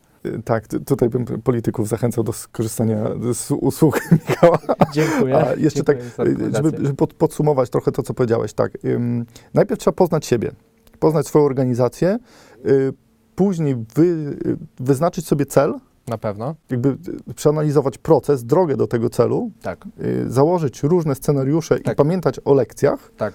Tak, 0.45 0.67
tu- 0.67 0.79
tutaj 0.79 1.09
bym 1.09 1.25
polityków 1.25 1.87
zachęcał 1.87 2.23
do 2.23 2.33
skorzystania 2.33 3.03
z 3.33 3.51
usług 3.51 3.99
Michała. 4.29 4.57
Dziękuję. 4.93 5.35
A 5.37 5.53
jeszcze 5.55 5.83
Dziękuję 5.83 6.09
tak, 6.17 6.25
żeby, 6.55 6.55
żeby 6.55 6.93
pod, 6.93 7.13
podsumować 7.13 7.69
trochę 7.69 7.91
to, 7.91 8.03
co 8.03 8.13
powiedziałeś, 8.13 8.53
tak. 8.53 8.71
ym, 8.85 9.25
najpierw 9.53 9.79
trzeba 9.79 9.95
poznać 9.95 10.25
siebie, 10.25 10.51
poznać 10.99 11.27
swoją 11.27 11.45
organizację, 11.45 12.17
y, 12.65 12.93
później 13.35 13.75
wy, 13.95 14.37
wyznaczyć 14.79 15.27
sobie 15.27 15.45
cel, 15.45 15.73
Na 16.07 16.17
pewno, 16.17 16.55
jakby 16.69 16.89
y, 17.29 17.33
przeanalizować 17.33 17.97
proces, 17.97 18.43
drogę 18.43 18.77
do 18.77 18.87
tego 18.87 19.09
celu, 19.09 19.51
tak, 19.61 19.85
y, 20.01 20.31
założyć 20.31 20.83
różne 20.83 21.15
scenariusze 21.15 21.77
i 21.77 21.83
Tak. 21.83 21.97
pamiętać 21.97 22.39
o 22.45 22.53
lekcjach, 22.53 23.11
tak. 23.17 23.33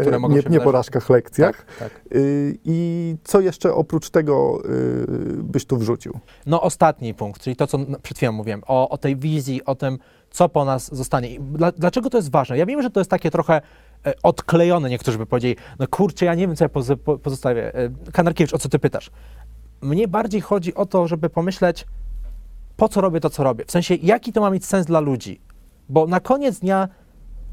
Które 0.00 0.18
mogą 0.18 0.34
nie, 0.34 0.42
się 0.42 0.50
nie 0.50 0.60
porażkach, 0.60 1.10
lekcjach. 1.10 1.64
tak, 1.78 1.90
tak. 1.90 2.00
Y, 2.16 2.58
I 2.64 3.16
co 3.24 3.40
jeszcze 3.40 3.74
oprócz 3.74 4.10
tego 4.10 4.62
y, 4.64 5.42
byś 5.42 5.64
tu 5.66 5.76
wrzucił? 5.76 6.18
No 6.46 6.62
ostatni 6.62 7.14
punkt, 7.14 7.42
czyli 7.42 7.56
to, 7.56 7.66
co 7.66 7.78
przed 8.02 8.16
chwilą 8.16 8.32
mówiłem, 8.32 8.62
o, 8.66 8.88
o 8.88 8.98
tej 8.98 9.16
wizji, 9.16 9.64
o 9.64 9.74
tym, 9.74 9.98
co 10.30 10.48
po 10.48 10.64
nas 10.64 10.94
zostanie. 10.94 11.28
Dlaczego 11.76 12.10
to 12.10 12.18
jest 12.18 12.30
ważne? 12.30 12.58
Ja 12.58 12.66
wiem, 12.66 12.82
że 12.82 12.90
to 12.90 13.00
jest 13.00 13.10
takie 13.10 13.30
trochę 13.30 13.60
e, 14.06 14.14
odklejone, 14.22 14.90
niektórzy 14.90 15.18
by 15.18 15.26
powiedzieli, 15.26 15.56
no 15.78 15.86
kurczę, 15.88 16.24
ja 16.24 16.34
nie 16.34 16.46
wiem, 16.46 16.56
co 16.56 16.64
ja 16.64 16.68
poz- 16.68 16.96
po- 16.96 17.18
pozostawię. 17.18 17.74
E, 17.74 17.90
Kanarkiewicz, 18.12 18.54
o 18.54 18.58
co 18.58 18.68
ty 18.68 18.78
pytasz? 18.78 19.10
Mnie 19.82 20.08
bardziej 20.08 20.40
chodzi 20.40 20.74
o 20.74 20.86
to, 20.86 21.08
żeby 21.08 21.30
pomyśleć, 21.30 21.86
po 22.76 22.88
co 22.88 23.00
robię 23.00 23.20
to, 23.20 23.30
co 23.30 23.44
robię. 23.44 23.64
W 23.66 23.70
sensie, 23.70 23.94
jaki 23.94 24.32
to 24.32 24.40
ma 24.40 24.50
mieć 24.50 24.66
sens 24.66 24.86
dla 24.86 25.00
ludzi. 25.00 25.40
Bo 25.88 26.06
na 26.06 26.20
koniec 26.20 26.58
dnia, 26.58 26.88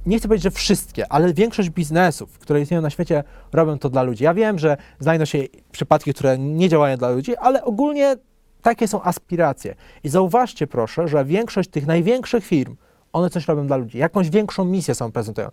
nie 0.05 0.19
chcę 0.19 0.27
powiedzieć, 0.27 0.43
że 0.43 0.51
wszystkie, 0.51 1.11
ale 1.11 1.33
większość 1.33 1.69
biznesów, 1.69 2.39
które 2.39 2.61
istnieją 2.61 2.81
na 2.81 2.89
świecie, 2.89 3.23
robią 3.53 3.79
to 3.79 3.89
dla 3.89 4.03
ludzi. 4.03 4.23
Ja 4.23 4.33
wiem, 4.33 4.59
że 4.59 4.77
znajdą 4.99 5.25
się 5.25 5.39
przypadki, 5.71 6.13
które 6.13 6.37
nie 6.37 6.69
działają 6.69 6.97
dla 6.97 7.09
ludzi, 7.09 7.35
ale 7.35 7.63
ogólnie 7.63 8.17
takie 8.61 8.87
są 8.87 9.03
aspiracje. 9.03 9.75
I 10.03 10.09
zauważcie 10.09 10.67
proszę, 10.67 11.07
że 11.07 11.25
większość 11.25 11.69
tych 11.69 11.87
największych 11.87 12.45
firm, 12.45 12.75
one 13.13 13.29
coś 13.29 13.47
robią 13.47 13.67
dla 13.67 13.77
ludzi, 13.77 13.97
jakąś 13.97 14.29
większą 14.29 14.65
misję 14.65 14.95
są 14.95 15.11
prezentują. 15.11 15.49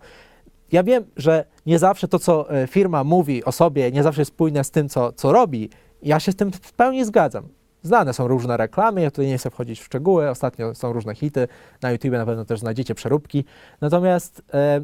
Ja 0.71 0.83
wiem, 0.83 1.05
że 1.17 1.45
nie 1.65 1.79
zawsze 1.79 2.07
to, 2.07 2.19
co 2.19 2.51
e, 2.51 2.67
firma 2.67 3.03
mówi 3.03 3.45
o 3.45 3.51
sobie, 3.51 3.91
nie 3.91 4.03
zawsze 4.03 4.21
jest 4.21 4.31
spójne 4.31 4.63
z 4.63 4.71
tym, 4.71 4.89
co, 4.89 5.11
co 5.11 5.31
robi. 5.31 5.69
Ja 6.03 6.19
się 6.19 6.31
z 6.31 6.35
tym 6.35 6.51
w 6.51 6.73
pełni 6.73 7.05
zgadzam. 7.05 7.47
Znane 7.83 8.13
są 8.13 8.27
różne 8.27 8.57
reklamy, 8.57 9.01
ja 9.01 9.11
tutaj 9.11 9.27
nie 9.27 9.37
chcę 9.37 9.49
wchodzić 9.49 9.79
w 9.79 9.83
szczegóły. 9.83 10.29
Ostatnio 10.29 10.75
są 10.75 10.93
różne 10.93 11.15
hity. 11.15 11.47
Na 11.81 11.91
YouTube 11.91 12.11
na 12.11 12.25
pewno 12.25 12.45
też 12.45 12.59
znajdziecie 12.59 12.95
przeróbki. 12.95 13.45
Natomiast 13.81 14.41
e, 14.53 14.81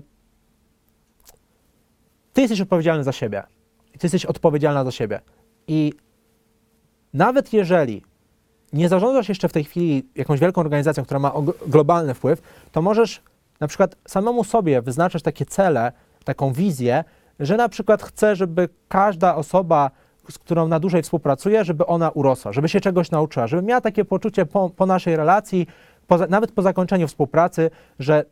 ty 2.34 2.42
jesteś 2.42 2.62
odpowiedzialny 2.62 3.04
za 3.04 3.12
siebie. 3.12 3.44
Ty 3.92 4.00
jesteś 4.04 4.26
odpowiedzialna 4.26 4.84
za 4.84 4.92
siebie. 4.92 5.20
I 5.68 5.94
nawet 7.14 7.54
jeżeli 7.54 8.04
nie 8.74 8.90
zarządzasz 8.90 9.30
jeszcze 9.30 9.50
w 9.50 9.54
tej 9.54 9.64
chwili 9.64 10.10
jakąś 10.16 10.40
wielką 10.40 10.62
organizacją, 10.62 11.04
która 11.04 11.20
ma 11.20 11.32
globalny 11.68 12.14
wpływ, 12.14 12.42
to 12.72 12.82
możesz 12.82 13.22
na 13.60 13.68
przykład 13.68 13.96
samemu 14.08 14.44
sobie 14.44 14.82
wyznaczać 14.82 15.24
takie 15.24 15.46
cele, 15.46 15.92
taką 16.24 16.54
wizję, 16.54 17.04
że 17.40 17.58
na 17.58 17.70
przykład 17.70 18.04
chcę, 18.04 18.36
żeby 18.36 18.70
każda 18.88 19.36
osoba, 19.36 19.92
z 20.32 20.40
którą 20.40 20.68
na 20.68 20.80
dłużej 20.80 21.04
współpracuję, 21.04 21.66
żeby 21.66 21.86
ona 21.86 22.10
urosła, 22.10 22.54
żeby 22.54 22.70
się 22.70 22.82
czegoś 22.82 23.12
nauczyła, 23.12 23.48
żeby 23.48 23.64
miała 23.64 23.82
takie 23.82 24.06
poczucie 24.06 24.46
po, 24.46 24.70
po 24.70 24.86
naszej 24.86 25.16
relacji, 25.16 25.68
po, 26.08 26.18
nawet 26.18 26.52
po 26.52 26.62
zakończeniu 26.62 27.08
współpracy, 27.08 27.72
że 28.00 28.26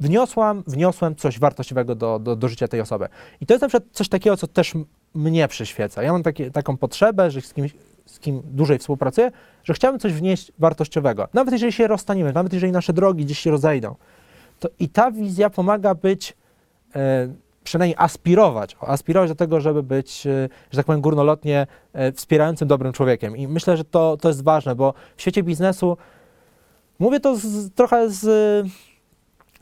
wniosłam, 0.00 0.62
wniosłem 0.66 1.16
coś 1.16 1.38
wartościowego 1.38 1.94
do, 1.94 2.18
do, 2.18 2.36
do 2.36 2.48
życia 2.48 2.68
tej 2.68 2.80
osoby. 2.80 3.08
I 3.40 3.46
to 3.46 3.54
jest 3.54 3.62
na 3.62 3.68
przykład 3.68 3.92
coś 3.92 4.08
takiego, 4.08 4.36
co 4.36 4.46
też 4.46 4.74
mnie 5.14 5.48
przyświeca. 5.48 6.02
Ja 6.02 6.12
mam 6.12 6.22
takie, 6.22 6.50
taką 6.50 6.76
potrzebę, 6.76 7.30
że 7.30 7.40
z 7.40 7.54
kimś, 7.54 7.74
z 8.06 8.18
kim 8.18 8.42
dłużej 8.44 8.78
współpracuję, 8.78 9.30
że 9.64 9.74
chciałbym 9.74 10.00
coś 10.00 10.12
wnieść 10.12 10.52
wartościowego. 10.58 11.28
Nawet 11.34 11.52
jeżeli 11.52 11.72
się 11.72 11.86
rozstaniemy, 11.86 12.32
nawet 12.32 12.52
jeżeli 12.52 12.72
nasze 12.72 12.92
drogi 12.92 13.24
gdzieś 13.24 13.38
się 13.38 13.50
rozejdą. 13.50 13.94
To 14.60 14.68
I 14.78 14.88
ta 14.88 15.10
wizja 15.10 15.50
pomaga 15.50 15.94
być, 15.94 16.36
e, 16.96 17.28
przynajmniej 17.68 17.96
aspirować, 17.98 18.76
aspirować 18.80 19.30
do 19.30 19.34
tego, 19.34 19.60
żeby 19.60 19.82
być, 19.82 20.26
e, 20.26 20.48
że 20.70 20.76
tak 20.76 20.86
powiem, 20.86 21.00
górnolotnie 21.00 21.66
e, 21.92 22.12
wspierającym, 22.12 22.68
dobrym 22.68 22.92
człowiekiem. 22.92 23.36
I 23.36 23.48
myślę, 23.48 23.76
że 23.76 23.84
to, 23.84 24.16
to 24.16 24.28
jest 24.28 24.44
ważne, 24.44 24.74
bo 24.74 24.94
w 25.16 25.22
świecie 25.22 25.42
biznesu, 25.42 25.96
mówię 26.98 27.20
to 27.20 27.36
z, 27.36 27.74
trochę 27.74 28.10
z, 28.10 28.20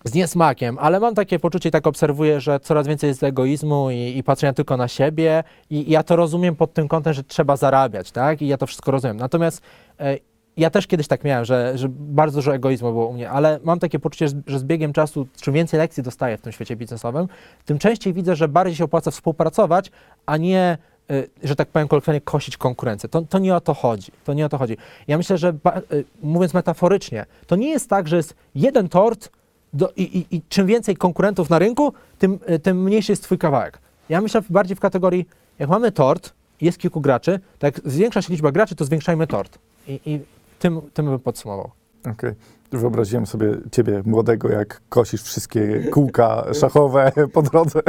z 0.04 0.14
niesmakiem, 0.14 0.78
ale 0.80 1.00
mam 1.00 1.14
takie 1.14 1.38
poczucie 1.38 1.68
i 1.68 1.72
tak 1.72 1.86
obserwuję, 1.86 2.40
że 2.40 2.60
coraz 2.60 2.86
więcej 2.86 3.08
jest 3.08 3.22
egoizmu 3.22 3.90
i, 3.90 4.18
i 4.18 4.22
patrzenia 4.22 4.52
tylko 4.52 4.76
na 4.76 4.88
siebie 4.88 5.44
i, 5.70 5.88
i 5.88 5.90
ja 5.90 6.02
to 6.02 6.16
rozumiem 6.16 6.56
pod 6.56 6.74
tym 6.74 6.88
kątem, 6.88 7.12
że 7.12 7.24
trzeba 7.24 7.56
zarabiać, 7.56 8.10
tak? 8.10 8.42
I 8.42 8.46
ja 8.46 8.56
to 8.56 8.66
wszystko 8.66 8.90
rozumiem. 8.90 9.16
Natomiast 9.16 9.62
e, 10.00 10.16
ja 10.56 10.70
też 10.70 10.86
kiedyś 10.86 11.08
tak 11.08 11.24
miałem, 11.24 11.44
że, 11.44 11.72
że 11.78 11.88
bardzo 11.90 12.38
dużo 12.38 12.54
egoizmu 12.54 12.92
było 12.92 13.06
u 13.06 13.12
mnie, 13.12 13.30
ale 13.30 13.60
mam 13.64 13.78
takie 13.78 13.98
poczucie, 13.98 14.28
że- 14.46 14.58
z 14.58 14.64
biegiem 14.64 14.92
czasu, 14.92 15.26
czym 15.40 15.54
więcej 15.54 15.78
lekcji 15.78 16.02
dostaję 16.02 16.38
w 16.38 16.40
tym 16.40 16.52
świecie 16.52 16.76
biznesowym, 16.76 17.28
tym 17.64 17.78
częściej 17.78 18.12
widzę, 18.12 18.36
że 18.36 18.48
bardziej 18.48 18.76
się 18.76 18.84
opłaca 18.84 19.10
współpracować, 19.10 19.90
a 20.26 20.36
nie, 20.36 20.78
y, 21.10 21.30
że 21.42 21.56
tak 21.56 21.68
powiem 21.68 21.88
kolokwialnie, 21.88 22.20
kosić 22.20 22.56
konkurencję. 22.56 23.08
To, 23.08 23.22
to 23.22 23.38
nie 23.38 23.56
o 23.56 23.60
to 23.60 23.74
chodzi. 23.74 24.12
To 24.24 24.34
nie 24.34 24.46
o 24.46 24.48
to 24.48 24.58
chodzi. 24.58 24.76
Ja 25.08 25.16
myślę, 25.16 25.38
że 25.38 25.48
y, 25.92 26.04
mówiąc 26.22 26.54
metaforycznie, 26.54 27.26
to 27.46 27.56
nie 27.56 27.68
jest 27.70 27.90
tak, 27.90 28.08
że 28.08 28.16
jest 28.16 28.34
jeden 28.54 28.88
tort 28.88 29.30
do, 29.72 29.92
i, 29.96 30.02
i, 30.02 30.36
i 30.36 30.42
czym 30.48 30.66
więcej 30.66 30.96
konkurentów 30.96 31.50
na 31.50 31.58
rynku, 31.58 31.92
tym, 32.18 32.38
y, 32.50 32.58
tym 32.58 32.82
mniejszy 32.82 33.12
jest 33.12 33.22
twój 33.22 33.38
kawałek. 33.38 33.78
Ja 34.08 34.20
myślę 34.20 34.42
bardziej 34.50 34.76
w 34.76 34.80
kategorii, 34.80 35.26
jak 35.58 35.68
mamy 35.68 35.92
tort 35.92 36.32
jest 36.60 36.78
kilku 36.78 37.00
graczy, 37.00 37.40
to 37.58 37.66
jak 37.66 37.80
zwiększa 37.84 38.22
się 38.22 38.32
liczba 38.32 38.52
graczy, 38.52 38.74
to 38.74 38.84
zwiększajmy 38.84 39.26
tort. 39.26 39.58
I, 39.88 40.00
i 40.06 40.20
tym, 40.66 40.80
tym 40.94 41.06
bym 41.06 41.18
podsumował. 41.18 41.70
Okej. 42.12 42.32
Wyobraziłem 42.72 43.26
sobie 43.26 43.54
ciebie 43.72 44.02
młodego, 44.06 44.48
jak 44.48 44.80
kosisz 44.88 45.22
wszystkie 45.22 45.90
kółka 45.90 46.44
szachowe 46.60 47.12
po 47.32 47.42
drodze. 47.42 47.80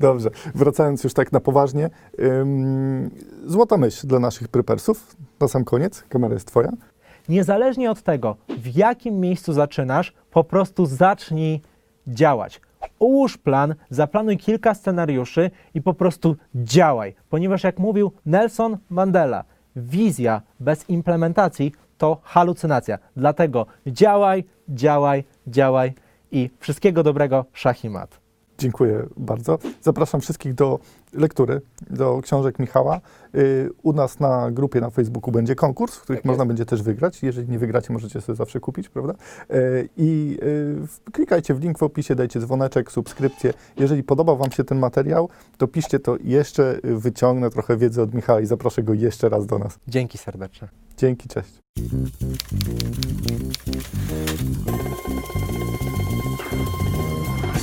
Dobrze. 0.00 0.30
Wracając 0.54 1.04
już 1.04 1.14
tak 1.14 1.32
na 1.32 1.40
poważnie. 1.40 1.90
Ym, 2.20 3.10
złota 3.46 3.76
myśl 3.76 4.06
dla 4.06 4.18
naszych 4.18 4.48
prepersów. 4.48 5.16
Na 5.40 5.48
sam 5.48 5.64
koniec. 5.64 6.04
Kamera 6.08 6.34
jest 6.34 6.46
twoja. 6.46 6.72
Niezależnie 7.28 7.90
od 7.90 8.02
tego, 8.02 8.36
w 8.48 8.76
jakim 8.76 9.20
miejscu 9.20 9.52
zaczynasz, 9.52 10.14
po 10.30 10.44
prostu 10.44 10.86
zacznij 10.86 11.60
działać. 12.06 12.60
Ułóż 12.98 13.38
plan, 13.38 13.74
zaplanuj 13.90 14.36
kilka 14.36 14.74
scenariuszy 14.74 15.50
i 15.74 15.82
po 15.82 15.94
prostu 15.94 16.36
działaj, 16.54 17.14
ponieważ 17.30 17.64
jak 17.64 17.78
mówił 17.78 18.12
Nelson 18.26 18.78
Mandela, 18.90 19.44
wizja 19.76 20.42
bez 20.60 20.88
implementacji 20.88 21.72
to 21.98 22.20
halucynacja. 22.22 22.98
Dlatego 23.16 23.66
działaj, 23.86 24.44
działaj, 24.68 25.24
działaj 25.46 25.92
i 26.30 26.50
wszystkiego 26.60 27.02
dobrego, 27.02 27.44
szach 27.52 27.84
i 27.84 27.90
mat. 27.90 28.20
Dziękuję 28.60 29.06
bardzo. 29.16 29.58
Zapraszam 29.82 30.20
wszystkich 30.20 30.54
do 30.54 30.78
lektury, 31.12 31.60
do 31.90 32.20
książek 32.22 32.58
Michała. 32.58 33.00
Y, 33.34 33.70
U 33.82 33.92
nas 33.92 34.20
na 34.20 34.50
grupie 34.50 34.80
na 34.80 34.90
Facebooku 34.90 35.32
będzie 35.32 35.54
konkurs, 35.54 35.96
w 35.96 36.02
których 36.02 36.20
Tak 36.20 36.24
można 36.24 36.46
będzie 36.46 36.66
też 36.66 36.82
wygrać. 36.82 37.22
Jeżeli 37.22 37.48
nie 37.48 37.58
wygracie, 37.58 37.92
możecie 37.92 38.20
sobie 38.20 38.36
zawsze 38.36 38.60
kupić, 38.60 38.88
prawda? 38.88 39.14
Y, 39.50 39.88
I 39.96 40.38
y, 40.42 41.12
klikajcie 41.12 41.54
w 41.54 41.60
link 41.60 41.78
w 41.78 41.82
opisie, 41.82 42.14
dajcie 42.14 42.40
dzwoneczek, 42.40 42.92
subskrypcję. 42.92 43.52
Jeżeli 43.76 44.02
podobał 44.02 44.36
Wam 44.36 44.52
się 44.52 44.64
ten 44.64 44.78
materiał, 44.78 45.28
to 45.58 45.68
piszcie 45.68 45.98
to 45.98 46.16
jeszcze 46.24 46.78
wyciągnę 46.82 47.50
trochę 47.50 47.76
wiedzy 47.76 48.02
od 48.02 48.14
Michała 48.14 48.40
i 48.40 48.46
zaproszę 48.46 48.82
go 48.82 48.94
jeszcze 48.94 49.28
raz 49.28 49.46
do 49.46 49.58
nas. 49.58 49.78
Dzięki 49.88 50.18
serdecznie. 50.18 50.68
Dzięki, 50.96 51.28
cześć. 51.28 51.60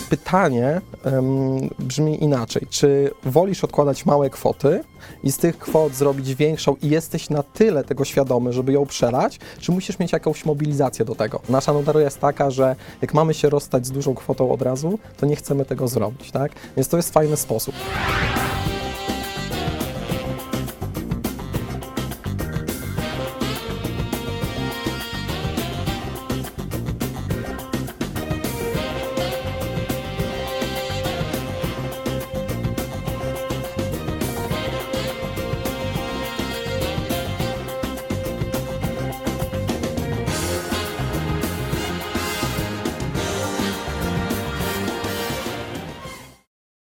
Pytanie 0.09 0.81
em, 1.03 1.69
brzmi 1.79 2.23
inaczej. 2.23 2.67
Czy 2.69 3.11
wolisz 3.23 3.63
odkładać 3.63 4.05
małe 4.05 4.29
kwoty 4.29 4.83
i 5.23 5.31
z 5.31 5.37
tych 5.37 5.57
kwot 5.57 5.93
zrobić 5.93 6.35
większą 6.35 6.75
i 6.81 6.89
jesteś 6.89 7.29
na 7.29 7.43
tyle 7.43 7.83
tego 7.83 8.05
świadomy, 8.05 8.53
żeby 8.53 8.71
ją 8.71 8.85
przelać, 8.85 9.39
czy 9.59 9.71
musisz 9.71 9.99
mieć 9.99 10.11
jakąś 10.11 10.45
mobilizację 10.45 11.05
do 11.05 11.15
tego? 11.15 11.39
Nasza 11.49 11.73
natura 11.73 12.01
jest 12.01 12.19
taka, 12.19 12.51
że 12.51 12.75
jak 13.01 13.13
mamy 13.13 13.33
się 13.33 13.49
rozstać 13.49 13.85
z 13.85 13.91
dużą 13.91 14.15
kwotą 14.15 14.51
od 14.51 14.61
razu, 14.61 14.99
to 15.17 15.25
nie 15.25 15.35
chcemy 15.35 15.65
tego 15.65 15.87
zrobić, 15.87 16.31
tak? 16.31 16.51
Więc 16.75 16.87
to 16.87 16.97
jest 16.97 17.13
fajny 17.13 17.37
sposób. 17.37 17.75